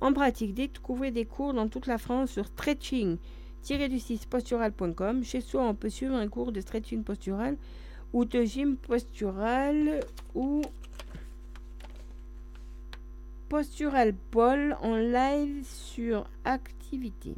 [0.00, 5.24] En pratique, découvrez des cours dans toute la France sur stretching-du-6postural.com.
[5.24, 7.56] Chez soi, on peut suivre un cours de stretching postural
[8.12, 9.98] ou de gym postural
[10.36, 10.62] ou
[13.48, 17.34] postural pole en live sur activité.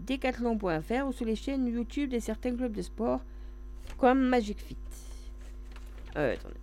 [0.00, 3.20] Decathlon.fr ou sur les chaînes YouTube de certains clubs de sport
[3.98, 4.76] comme Magic Fit.
[6.18, 6.54] Euh, attendez.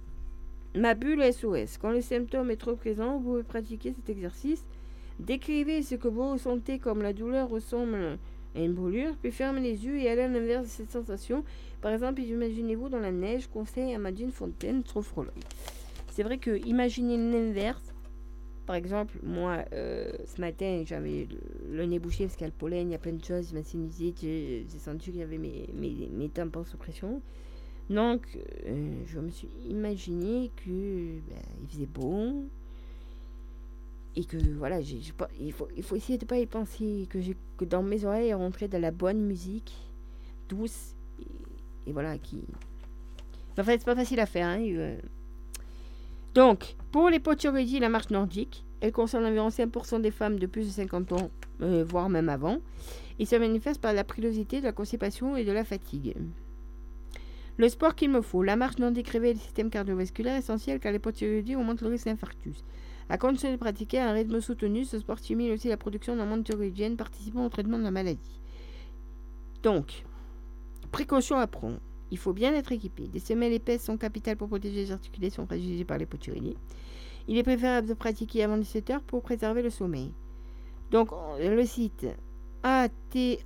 [0.76, 1.78] Ma bulle SOS.
[1.78, 4.66] Quand le symptôme est trop présent, vous pouvez pratiquer cet exercice.
[5.20, 8.20] Décrivez ce que vous ressentez comme la douleur ressemble
[8.56, 11.45] à une brûlure, puis fermez les yeux et allez à l'inverse de cette sensation.
[11.82, 15.34] Par exemple, imaginez-vous dans la neige, conseil à Madine Fontaine, sophrologue.
[16.12, 17.93] C'est vrai que imaginer l'inverse,
[18.66, 21.28] par exemple, moi, euh, ce matin, j'avais
[21.70, 23.53] le, nez bouché parce qu'il y a le pollen, il y a plein de choses,
[23.53, 27.22] ma sinusite, j'ai j'ai senti qu'il y avait mes, mes, mes tympans sous pression.
[27.89, 28.21] Donc,
[28.65, 32.45] euh, je me suis imaginé que ben, faisait bon
[34.15, 38.05] et que voilà, j'ai pas, il faut, essayer de pas y penser, que, dans mes
[38.05, 39.73] oreilles rentrait de la bonne musique,
[40.49, 40.95] douce
[41.86, 42.41] et, voilà qui.
[43.57, 44.47] Enfin, c'est pas facile à faire.
[44.47, 44.97] Hein, euh.
[46.33, 50.65] Donc, pour les potioridi, la marche nordique, elle concerne environ 5% des femmes de plus
[50.65, 51.29] de 50 ans,
[51.61, 52.59] euh, voire même avant,
[53.19, 56.15] et se manifeste par la frilosité, de la constipation et de la fatigue.
[57.58, 58.43] Le sport qu'il me faut.
[58.43, 62.64] La marche nordique réveille le système cardiovasculaire essentiel car les potioridi augmentent le risque d'infarctus.
[63.08, 66.97] À condition de pratiquer un rythme soutenu, ce sport stimule aussi la production d'hormones thyroïdiennes
[66.97, 68.41] participant au traitement de la maladie.
[69.64, 70.03] Donc,
[70.91, 71.80] précaution à prendre.
[72.12, 73.08] Il faut bien être équipé.
[73.08, 76.56] Des semelles épaisses sont capitales pour protéger les articulations fragilisées par les potioridi.
[77.28, 80.12] Il est préférable de pratiquer avant 17 heures pour préserver le sommeil.
[80.91, 82.06] Donc, le site
[82.64, 83.41] athle.fr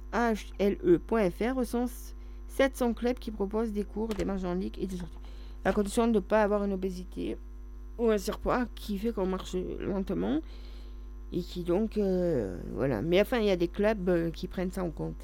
[1.55, 2.15] recense
[2.59, 5.17] 700 clubs qui proposent des cours, des marches en ligne et des sorties.
[5.63, 7.37] À condition de ne pas avoir une obésité
[7.97, 10.41] ou un surpoids qui fait qu'on marche lentement
[11.31, 13.01] et qui donc euh, voilà.
[13.01, 15.15] Mais enfin, il y a des clubs euh, qui prennent ça en compte.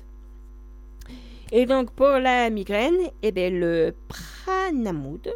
[1.52, 5.28] Et donc pour la migraine, eh bien le pranamud,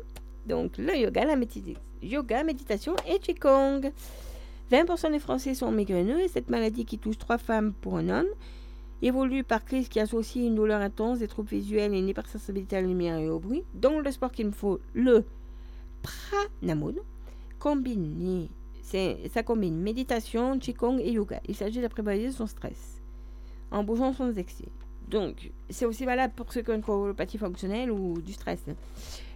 [0.46, 3.92] donc le yoga, la médita- yoga, méditation et qigong.
[4.72, 8.28] 20% des Français sont migraineux et cette maladie qui touche trois femmes pour un homme
[9.02, 12.82] évolue par crise qui associe une douleur intense, des troubles visuels et une hypersensibilité à
[12.82, 13.64] la lumière et au bruit.
[13.74, 15.26] Donc le sport qu'il me faut, le
[16.02, 17.02] pranamud,
[17.60, 18.50] combiné,
[18.84, 21.42] ça combine méditation, qigong et yoga.
[21.48, 23.02] Il s'agit d'apprivoiser son stress
[23.72, 24.70] en bougeant sans excès.
[25.08, 28.64] Donc, c'est aussi valable pour ceux qui ont une colopathie fonctionnelle ou du stress.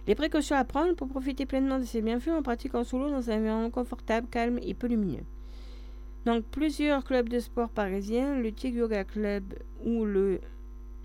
[0.06, 3.28] Les précautions à prendre pour profiter pleinement de ces bienfaits en pratique en solo dans
[3.28, 5.24] un environnement confortable, calme et peu lumineux.
[6.26, 9.44] Donc, plusieurs clubs de sport parisiens, le Tig Yoga Club
[9.84, 10.40] ou le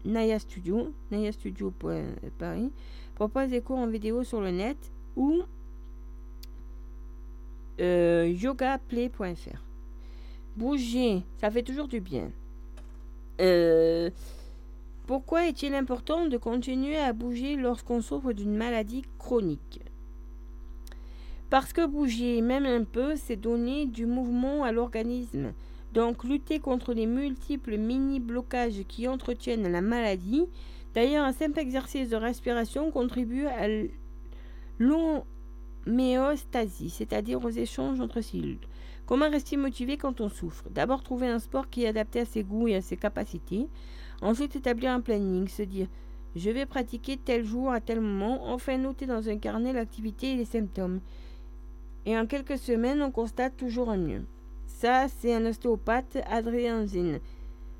[0.05, 2.71] Naya Studio, nayastudio.paris,
[3.15, 4.77] proposent des cours en vidéo sur le net
[5.17, 5.41] ou
[7.81, 9.63] euh, yogaplay.fr.
[10.55, 12.31] Bouger, ça fait toujours du bien.
[13.41, 14.09] Euh,
[15.05, 19.81] pourquoi est-il important de continuer à bouger lorsqu'on souffre d'une maladie chronique?
[21.49, 25.53] Parce que bouger, même un peu, c'est donner du mouvement à l'organisme.
[25.93, 30.45] Donc lutter contre les multiples mini-blocages qui entretiennent la maladie.
[30.93, 33.67] D'ailleurs, un simple exercice de respiration contribue à
[34.77, 38.59] l'homéostasie, c'est-à-dire aux échanges entre cellules.
[39.07, 40.69] Comment rester motivé quand on souffre?
[40.69, 43.67] D'abord trouver un sport qui est adapté à ses goûts et à ses capacités.
[44.21, 45.87] Ensuite établir un planning, se dire
[46.35, 48.53] je vais pratiquer tel jour à tel moment.
[48.53, 50.99] Enfin noter dans un carnet l'activité et les symptômes.
[52.05, 54.25] Et en quelques semaines, on constate toujours un mieux.
[54.65, 57.19] Ça, c'est un ostéopathe, Adrien Zinn.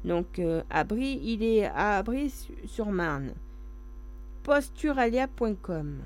[0.04, 3.34] Donc, euh, Abri, il est à Abri-sur-Marne.
[4.44, 6.00] Posturalia.com.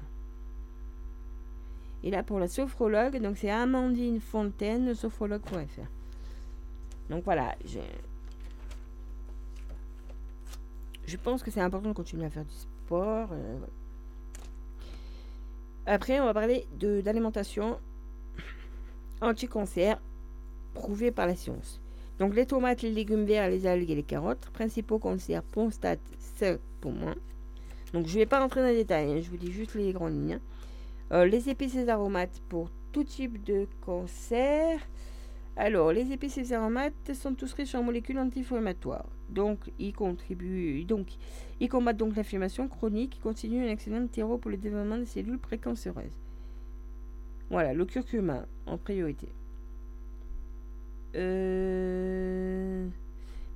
[2.04, 5.88] Et là, pour la sophrologue, donc c'est Amandine Fontaine, sophrologue.fr.
[7.10, 7.80] Donc voilà, je...
[11.06, 13.30] je pense que c'est important de continuer à faire du sport.
[13.32, 13.58] euh.
[15.86, 17.78] Après, on va parler d'alimentation
[19.24, 20.00] anti-cancer
[20.74, 21.82] prouvée par la science.
[22.20, 26.00] Donc les tomates, les légumes verts, les algues et les carottes, principaux cancers, prostate,
[26.40, 27.16] ce poumon.
[27.94, 29.94] Donc je ne vais pas rentrer dans les détails, hein, je vous dis juste les
[29.94, 30.34] grandes lignes.
[30.34, 30.42] hein.
[31.12, 34.80] Euh, les épices et aromates pour tout type de cancer.
[35.56, 39.06] Alors, les épices et aromates sont tous riches en molécules anti-inflammatoires.
[39.30, 41.08] Donc, ils contribuent, donc,
[41.60, 45.38] ils combattent donc l'inflammation chronique et constituent un excellent terreau pour le développement des cellules
[45.38, 46.23] précancéreuses.
[47.50, 49.30] Voilà, le curcuma en priorité.
[51.16, 52.88] Euh...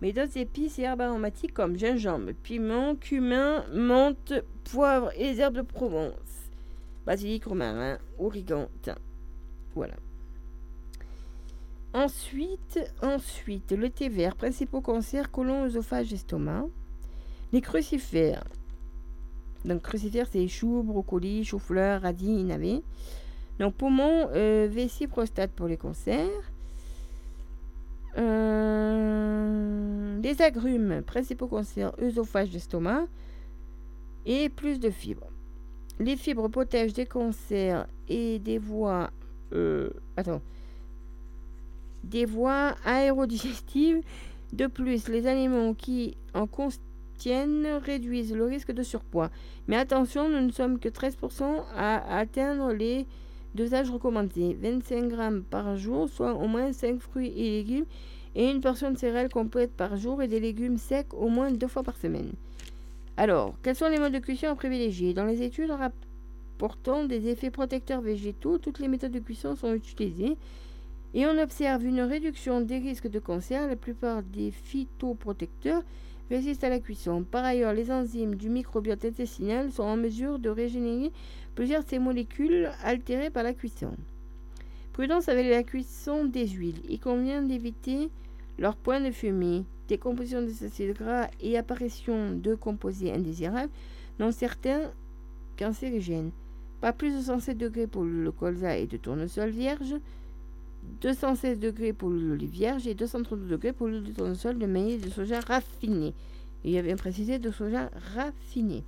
[0.02, 4.34] Mais d'autres épices et herbes aromatiques comme gingembre, piment, cumin, menthe,
[4.64, 6.52] poivre et les herbes de Provence.
[7.06, 8.96] Basilic, romarin, origan, thym.
[9.74, 9.96] Voilà.
[11.94, 16.68] Ensuite, ensuite, le thé vert, principaux cancers, côlon, œsophage, estomac.
[17.54, 18.44] Les crucifères.
[19.66, 22.84] Donc, crucifères, c'est choux, brocolis, chou-fleur, radis, navets.
[23.60, 26.52] Donc, poumon, euh, vessie, prostate pour les cancers.
[28.18, 33.06] Euh, les agrumes, principaux cancers, œsophage, estomac.
[34.26, 35.28] Et plus de fibres.
[36.00, 39.10] les fibres protègent des cancers et des voies.
[39.54, 40.42] euh, attends.
[42.04, 44.02] Des voies aérodigestives.
[44.54, 49.30] De plus, les aliments qui en contiennent réduisent le risque de surpoids.
[49.68, 53.06] Mais attention, nous ne sommes que 13% à atteindre les
[53.58, 54.56] dosages recommandés.
[54.62, 57.86] 25 grammes par jour, soit au moins 5 fruits et légumes,
[58.36, 61.68] et une portion de céréales complète par jour et des légumes secs au moins deux
[61.68, 62.32] fois par semaine.
[63.18, 65.14] Alors, quels sont les modes de cuisson à privilégier?
[65.14, 70.38] Dans les études rapportant des effets protecteurs végétaux, toutes les méthodes de cuisson sont utilisées
[71.16, 73.68] et on observe une réduction des risques de cancer.
[73.68, 75.82] La plupart des phytoprotecteurs
[76.30, 77.24] résistent à la cuisson.
[77.24, 81.12] Par ailleurs, les enzymes du microbiote intestinal sont en mesure de régénérer
[81.58, 83.90] plusieurs de ces molécules altérées par la cuisson.
[84.94, 86.84] Prudence avec la cuisson des huiles.
[86.88, 88.12] Il convient d'éviter
[88.60, 93.72] leur point de fumée, décomposition des acides gras et apparition de composés indésirables,
[94.20, 94.92] dont certains
[95.58, 96.30] cancérigènes.
[96.80, 99.96] Pas plus de 107 degrés pour le colza et de tournesol vierge,
[101.02, 105.40] 216 degrés pour l'olive vierge et 232 degrés pour de tournesol de maïs de soja
[105.40, 106.14] raffiné.
[106.64, 108.84] Il y avait précisé de soja raffiné.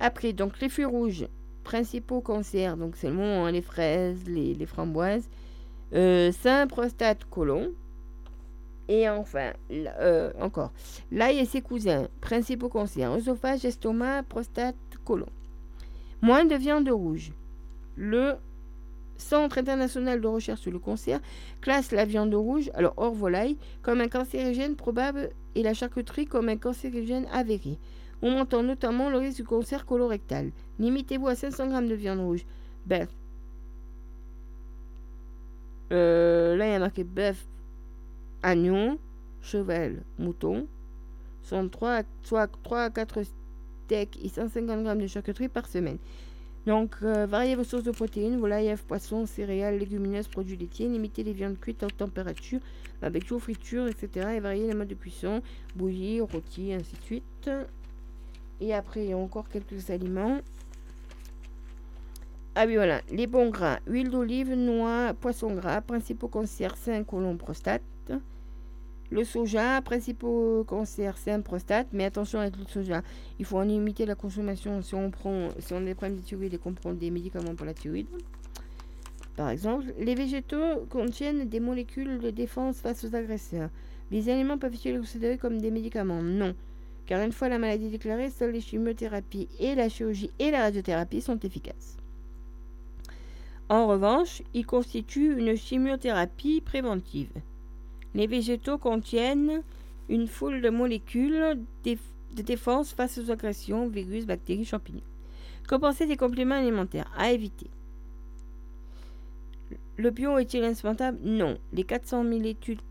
[0.00, 1.26] Après, donc les fruits rouges,
[1.64, 5.28] principaux cancers, donc c'est le hein, les fraises, les, framboises,
[5.94, 7.72] euh, sein, prostate, côlon.
[8.88, 10.72] Et enfin, euh, encore,
[11.10, 15.26] l'ail et ses cousins, principaux cancers, œsophage, estomac, prostate, côlon.
[16.22, 17.32] Moins de viande rouge.
[17.96, 18.36] Le
[19.18, 21.20] Centre international de recherche sur le cancer
[21.60, 26.48] classe la viande rouge, alors hors volaille, comme un cancérigène probable et la charcuterie comme
[26.48, 27.78] un cancérigène avéré,
[28.22, 30.50] augmentant notamment le risque du cancer colorectal.
[30.78, 32.44] Limitez-vous à 500 g de viande rouge.
[32.86, 33.08] Bœuf.
[35.92, 37.46] Euh, là, il y a marqué bœuf,
[38.42, 38.98] agneau,
[39.40, 40.66] cheval, mouton.
[41.42, 45.98] Sont 3, soit 3 à 4 steaks et 150 g de charcuterie par semaine.
[46.66, 50.88] Donc, euh, variez vos sources de protéines, volailles, œufs, poissons, céréales, légumineuses, produits laitiers.
[50.88, 52.58] Limitez les viandes cuites à haute température,
[53.00, 54.30] barbecue, friture, etc.
[54.34, 55.42] Et variez les modes de cuisson,
[55.76, 57.50] bouillie, rôti, ainsi de suite.
[58.60, 60.40] Et après, il y a encore quelques aliments.
[62.54, 63.02] Ah oui, voilà.
[63.10, 63.80] Les bons gras.
[63.86, 67.82] Huile d'olive, noix, poisson gras, principaux cancers, sein, côlon, prostate.
[69.10, 71.88] Le soja, principaux cancers, sein, prostate.
[71.92, 73.02] Mais attention avec le soja.
[73.38, 76.44] Il faut en limiter la consommation si on prend, si on a des problèmes de
[76.44, 78.08] et qu'on prend des médicaments pour la thyroïde.
[79.36, 83.68] Par exemple, les végétaux contiennent des molécules de défense face aux agresseurs.
[84.10, 86.54] Les aliments peuvent-ils être considérés comme des médicaments Non.
[87.06, 91.20] Car une fois la maladie déclarée, seules les chimiothérapies et la chirurgie et la radiothérapie
[91.20, 91.96] sont efficaces.
[93.68, 97.32] En revanche, ils constituent une chimiothérapie préventive.
[98.14, 99.62] Les végétaux contiennent
[100.08, 105.02] une foule de molécules de défense face aux agressions, virus, bactéries, champignons.
[105.68, 107.68] Que penser des compléments alimentaires À éviter?
[109.96, 111.58] Le bio est-il indispensable Non.
[111.72, 112.82] Les 400 000 études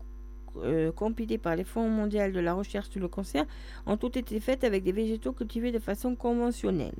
[0.62, 3.44] euh, compilées par les Fonds mondiaux de la recherche sur le cancer
[3.86, 6.94] ont toutes été faites avec des végétaux cultivés de façon conventionnelle.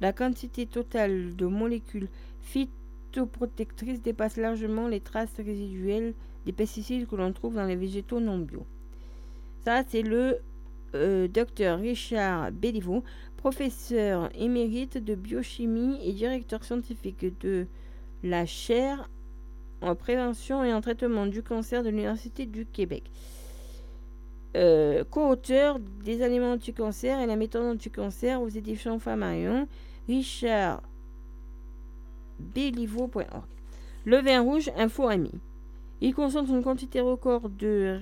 [0.00, 2.08] La quantité totale de molécules
[2.40, 6.14] phytoprotectrices dépasse largement les traces résiduelles
[6.44, 8.66] des pesticides que l'on trouve dans les végétaux non bio.
[9.64, 10.38] Ça, c'est le
[10.94, 13.02] euh, docteur Richard Béliveau,
[13.36, 17.66] professeur émérite de biochimie et directeur scientifique de
[18.22, 19.08] la chaire
[19.80, 23.10] en prévention et en traitement du cancer de l'Université du Québec.
[24.56, 29.68] Euh, co-auteur des aliments anti-cancer et la méthode anti-cancer aux éditions Flammarion,
[30.08, 30.82] Richard
[32.38, 33.44] Béliveau.org.
[34.04, 35.32] Le vin rouge, faux ami.
[36.00, 37.98] Il concentre une quantité record de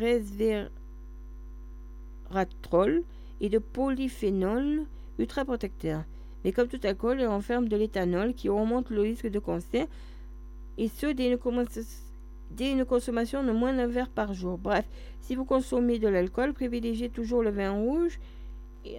[2.30, 3.02] resveratrol
[3.40, 4.86] et de polyphénol
[5.18, 6.04] ultra protecteurs.
[6.44, 9.86] Mais comme tout alcool, il renferme de l'éthanol qui augmente le risque de cancer
[10.78, 14.58] et ce dès une, consommation de moins d'un verre par jour.
[14.58, 14.84] Bref,
[15.20, 18.18] si vous consommez de l'alcool, privilégiez toujours le vin rouge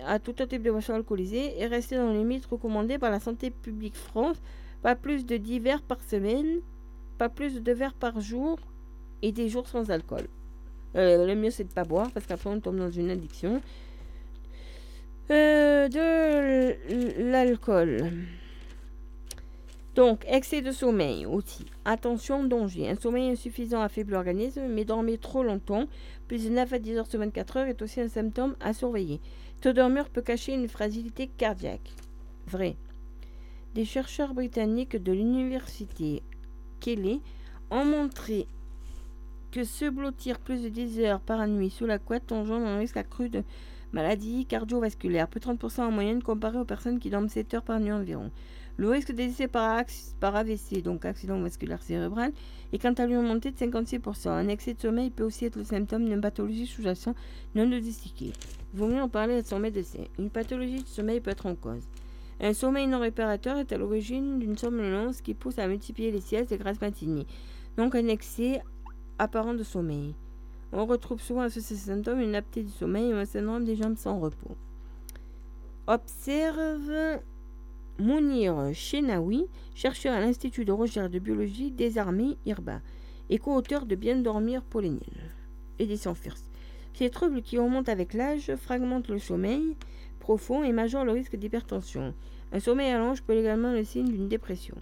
[0.05, 3.51] à tout type de boisson alcoolisée et restez dans les limites recommandées par la Santé
[3.51, 4.41] publique France.
[4.81, 6.59] Pas plus de 10 verres par semaine,
[7.17, 8.57] pas plus de 2 verres par jour
[9.21, 10.27] et des jours sans alcool.
[10.95, 13.61] Euh, le mieux c'est de pas boire parce qu'après on tombe dans une addiction.
[15.31, 18.11] Euh, de l'alcool.
[19.95, 21.65] Donc, excès de sommeil aussi.
[21.85, 22.89] Attention, danger.
[22.89, 25.85] Un sommeil insuffisant affaiblit l'organisme, mais dormir trop longtemps,
[26.27, 29.21] plus de 9 à 10 heures sur 24 heures, est aussi un symptôme à surveiller.
[29.61, 31.93] Trop dormir peut cacher une fragilité cardiaque.
[32.45, 32.75] Vrai.
[33.73, 36.23] Des chercheurs britanniques de l'université
[36.81, 37.21] Kelly
[37.71, 38.47] ont montré
[39.51, 42.97] que se blottir plus de 10 heures par nuit sous la couette engendre un risque
[42.97, 43.43] accru de
[43.93, 47.93] Maladie cardiovasculaire, plus 30% en moyenne comparé aux personnes qui dorment 7 heures par nuit
[47.93, 48.29] environ.
[48.77, 49.83] Le risque de décès par,
[50.19, 52.33] par AVC, donc accident vasculaire cérébral,
[52.73, 54.29] est quant à lui augmenté de 56%.
[54.29, 57.15] Un excès de sommeil peut aussi être le symptôme d'une pathologie sous-jacente
[57.55, 58.33] non diagnostiquée.
[58.73, 60.03] Il vaut mieux en parler à son médecin.
[60.19, 61.87] Une pathologie du sommeil peut être en cause.
[62.41, 66.51] Un sommeil non réparateur est à l'origine d'une somnolence qui pousse à multiplier les siestes
[66.51, 67.27] et grasses matinées,
[67.77, 68.61] donc un excès
[69.17, 70.13] apparent de sommeil.
[70.73, 73.95] On retrouve souvent à ce symptôme une apnée du sommeil ou un syndrome des jambes
[73.95, 74.57] sans repos.
[75.87, 77.21] Observe
[77.97, 82.81] Mounir Chenaoui, chercheur à l'Institut de recherche de biologie des armées IRBA
[83.29, 85.31] et co-auteur de Bien dormir pour les nuls.
[85.79, 86.51] Édition First.
[86.93, 89.77] Ces troubles qui remontent avec l'âge fragmentent le sommeil
[90.19, 92.13] profond et majorent le risque d'hypertension.
[92.51, 94.75] Un sommeil à peut également le signe d'une dépression.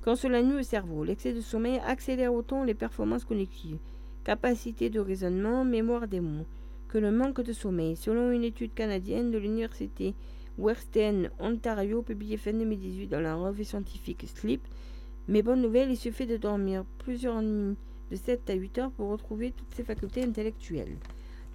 [0.00, 3.78] Quand cela nuit au cerveau, l'excès de sommeil accélère autant les performances cognitives,
[4.24, 6.46] capacité de raisonnement, mémoire des mots,
[6.88, 7.96] que le manque de sommeil.
[7.96, 10.14] Selon une étude canadienne de l'université
[10.58, 14.62] Western Ontario publiée fin 2018 dans la revue scientifique Sleep,
[15.28, 17.76] mais bonne nouvelle, il suffit de dormir plusieurs nuits
[18.10, 20.96] de 7 à 8 heures pour retrouver toutes ses facultés intellectuelles.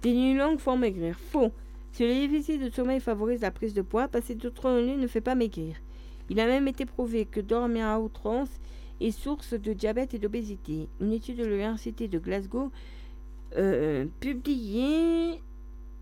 [0.02, 1.18] Des nuits longues font maigrir.
[1.18, 1.52] Faux.
[1.92, 5.20] Si le déficit de sommeil favorise la prise de poids, passer de nuits ne fait
[5.20, 5.76] pas maigrir.
[6.28, 8.50] Il a même été prouvé que dormir à outrance
[9.00, 10.88] est source de diabète et d'obésité.
[11.00, 12.70] Une étude de l'université de Glasgow
[13.56, 15.40] euh, publiée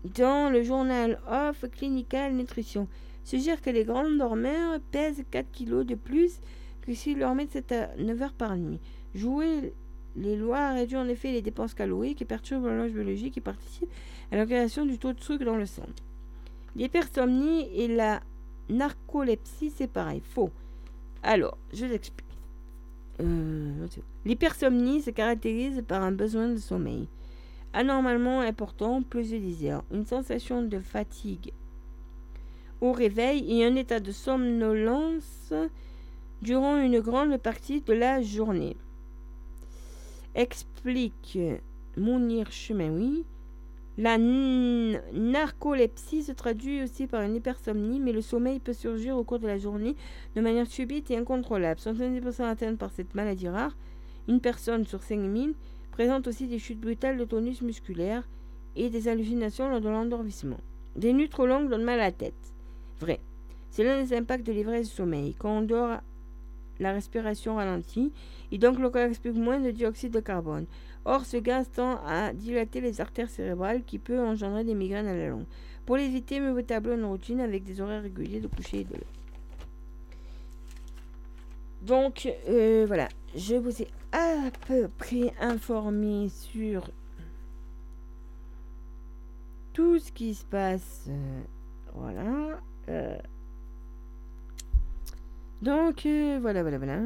[0.03, 2.87] dans le journal of Clinical Nutrition
[3.23, 6.39] suggère que les grands dormeurs pèsent 4 kg de plus
[6.81, 8.79] que s'ils dormaient de 7 à 9 heures par nuit.
[9.13, 9.73] Jouer
[10.15, 13.89] les lois réduit en effet les dépenses caloriques et perturbe l'horloge biologique et participe
[14.31, 15.85] à la création du taux de sucre dans le sang.
[16.75, 18.21] L'hypersomnie et la
[18.69, 20.21] narcolepsie, c'est pareil.
[20.23, 20.49] Faux.
[21.21, 22.25] Alors, je l'explique.
[23.19, 23.87] Euh,
[24.25, 27.07] L'hypersomnie se caractérise par un besoin de sommeil
[27.73, 31.51] anormalement important plusieurs dizaines, une sensation de fatigue
[32.81, 35.53] au réveil et un état de somnolence
[36.41, 38.75] durant une grande partie de la journée.
[40.33, 41.37] Explique
[41.95, 43.23] Mounir Chemaoui.
[43.97, 49.39] La narcolepsie se traduit aussi par une hypersomnie, mais le sommeil peut surgir au cours
[49.39, 49.95] de la journée
[50.35, 51.79] de manière subite et incontrôlable.
[51.79, 53.75] 70% atteintes par cette maladie rare.
[54.27, 55.53] Une personne sur 5000
[56.01, 58.27] présente aussi des chutes brutales de tonus musculaire
[58.75, 60.57] et des hallucinations lors de l'endormissement.
[60.95, 62.55] Des nuits trop longues donnent mal à la tête.
[62.99, 63.19] Vrai.
[63.69, 65.35] C'est l'un des impacts de l'ivresse du sommeil.
[65.35, 65.99] Quand on dort,
[66.79, 68.11] la respiration ralentit
[68.51, 70.65] et donc le corps expulse moins de dioxyde de carbone.
[71.05, 75.15] Or, ce gaz tend à dilater les artères cérébrales qui peut engendrer des migraines à
[75.15, 75.45] la longue.
[75.85, 78.93] Pour l'éviter, mieux vaut établir une routine avec des horaires réguliers de coucher et de
[78.93, 79.05] lever.
[81.83, 86.89] Donc, euh, voilà, je vous ai à peu près informé sur
[89.73, 91.07] tout ce qui se passe.
[91.09, 91.41] euh,
[91.93, 92.59] voilà.
[92.89, 93.17] euh.
[95.61, 96.97] donc, euh, voilà, voilà, voilà.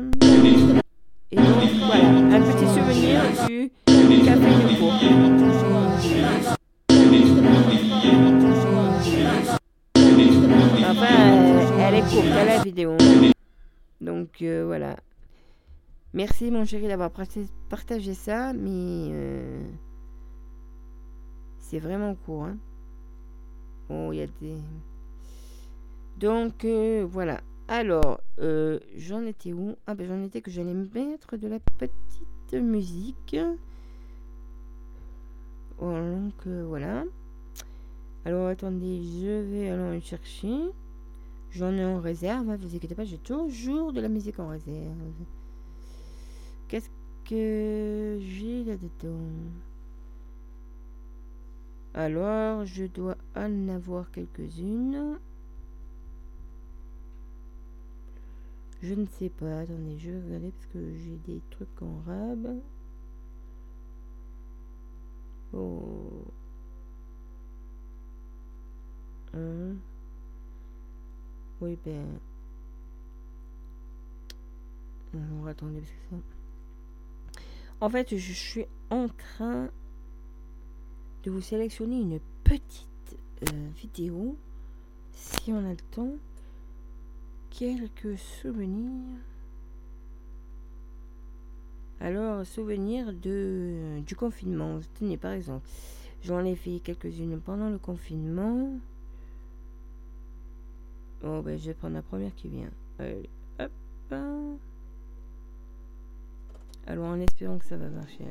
[1.32, 1.46] Et donc,
[1.86, 3.72] voilà, un petit souvenir du
[4.24, 5.56] café.
[10.88, 12.98] Enfin, elle est courte, la vidéo.
[14.02, 14.96] Donc, voilà.
[16.16, 19.62] Merci mon chéri d'avoir parta- partagé ça, mais euh,
[21.60, 22.46] c'est vraiment court.
[22.46, 22.58] Hein.
[23.90, 24.56] Oh, il y a des.
[26.18, 27.42] Donc euh, voilà.
[27.68, 29.76] Alors, euh, j'en étais où?
[29.88, 33.36] Ah ben j'en étais que j'allais mettre de la petite musique.
[35.82, 37.04] Donc voilà.
[38.24, 40.72] Alors attendez, je vais aller chercher.
[41.52, 44.96] J'en ai en réserve, hein, vous inquiétez pas, j'ai toujours de la musique en réserve.
[46.68, 46.90] Qu'est-ce
[47.26, 49.52] que j'ai là-dedans?
[51.94, 55.20] Alors, je dois en avoir quelques-unes.
[58.82, 62.60] Je ne sais pas, attendez, je vais regarder parce que j'ai des trucs en rab.
[65.54, 66.26] Oh.
[69.34, 69.76] Hein.
[71.62, 72.20] Oui, ben.
[75.14, 76.35] Alors, attendez, parce que ça.
[77.82, 79.70] En fait, je suis en train
[81.24, 84.38] de vous sélectionner une petite euh, vidéo,
[85.12, 86.16] si on a le temps.
[87.50, 89.20] Quelques souvenirs.
[92.00, 94.80] Alors, souvenirs de, du confinement.
[95.00, 95.68] Tenez, par exemple,
[96.22, 98.78] j'en ai fait quelques-unes pendant le confinement.
[101.24, 102.72] Oh, ben, je vais prendre la première qui vient.
[103.00, 103.30] Allez,
[103.60, 103.72] hop.
[106.88, 108.26] Alors, en espérant que ça va marcher.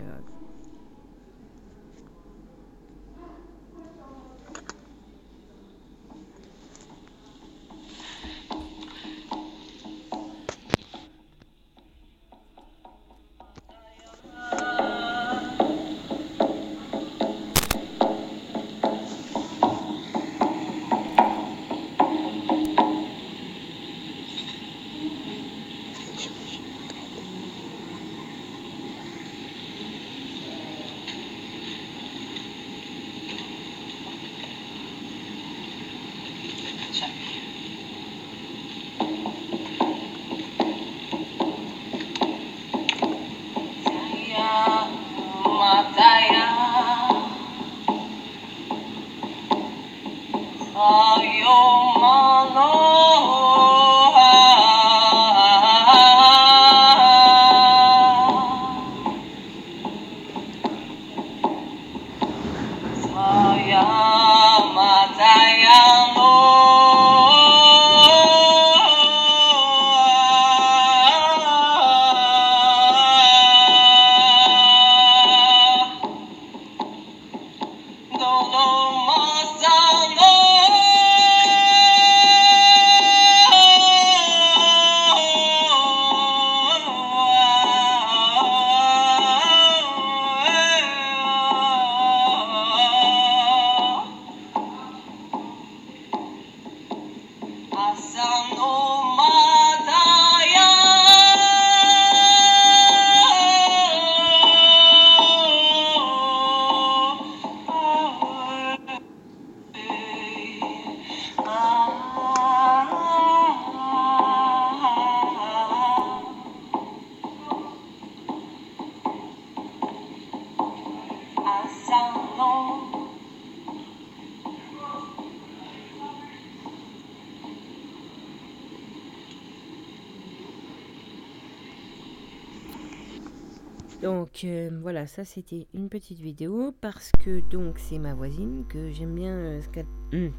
[134.85, 139.33] Voilà, ça c'était une petite vidéo parce que donc c'est ma voisine que j'aime bien
[139.33, 140.31] euh, ce qu'elle hum,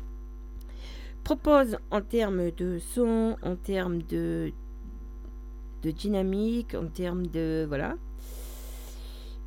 [1.24, 4.54] propose en termes de son, en termes de
[5.82, 7.96] dynamique, en termes de voilà.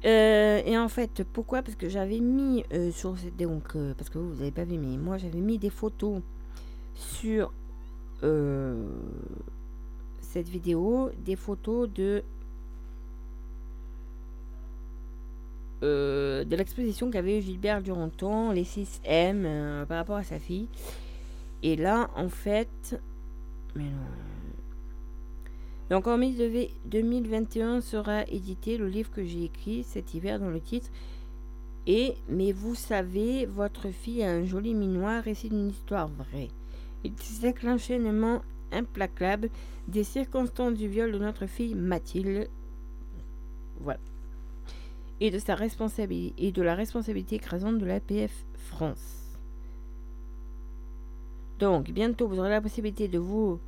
[0.05, 1.63] Euh, et en fait, pourquoi?
[1.63, 4.97] Parce que j'avais mis euh, sur donc parce que vous, vous avez pas vu, mais
[4.97, 6.23] moi j'avais mis des photos
[6.97, 7.53] sur
[10.21, 12.25] cette vidéo, des photos de
[15.83, 20.69] euh, de l'exposition qu'avait eu Gilbert Duranton, les 6M, euh, par rapport à sa fille.
[21.63, 23.01] Et là, en fait,
[23.75, 24.07] mais non.
[25.91, 30.51] Donc en mai de- 2021 sera édité le livre que j'ai écrit cet hiver dans
[30.51, 30.91] le titre.
[31.87, 36.49] Et mais vous savez, votre fille a un joli minois, récit d'une histoire vraie.
[37.05, 38.43] Il c'est l'enchaînement
[38.73, 39.49] implacable
[39.87, 42.49] des circonstances du viol de notre fille Mathilde.
[43.81, 44.01] Voilà.
[45.21, 49.39] Et de la responsabilité écrasante de l'APF France.
[51.59, 53.59] Donc bientôt vous aurez la possibilité de vous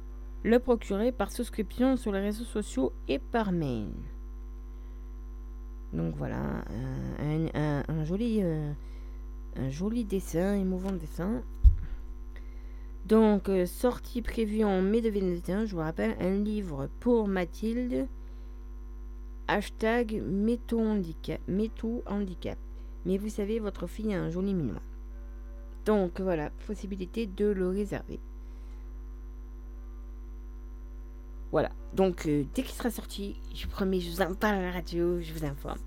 [0.44, 3.89] le procurer par souscription sur les réseaux sociaux et par mail.
[5.93, 6.64] Donc voilà,
[7.18, 8.72] un- un joli, euh,
[9.56, 11.43] un joli dessin, émouvant dessin.
[13.06, 18.06] Donc, euh, sortie prévue en mai 2021, je vous rappelle, un livre pour Mathilde.
[19.52, 20.22] Hashtag
[20.72, 22.56] handicap, Métaux handicap.
[23.05, 24.81] Mais vous savez, votre fille a un joli minois.
[25.85, 28.20] Donc voilà, possibilité de le réserver.
[31.51, 31.70] Voilà.
[31.94, 35.20] Donc, euh, dès qu'il sera sorti, je promets, je vous en parle à la radio,
[35.20, 35.81] je vous informe.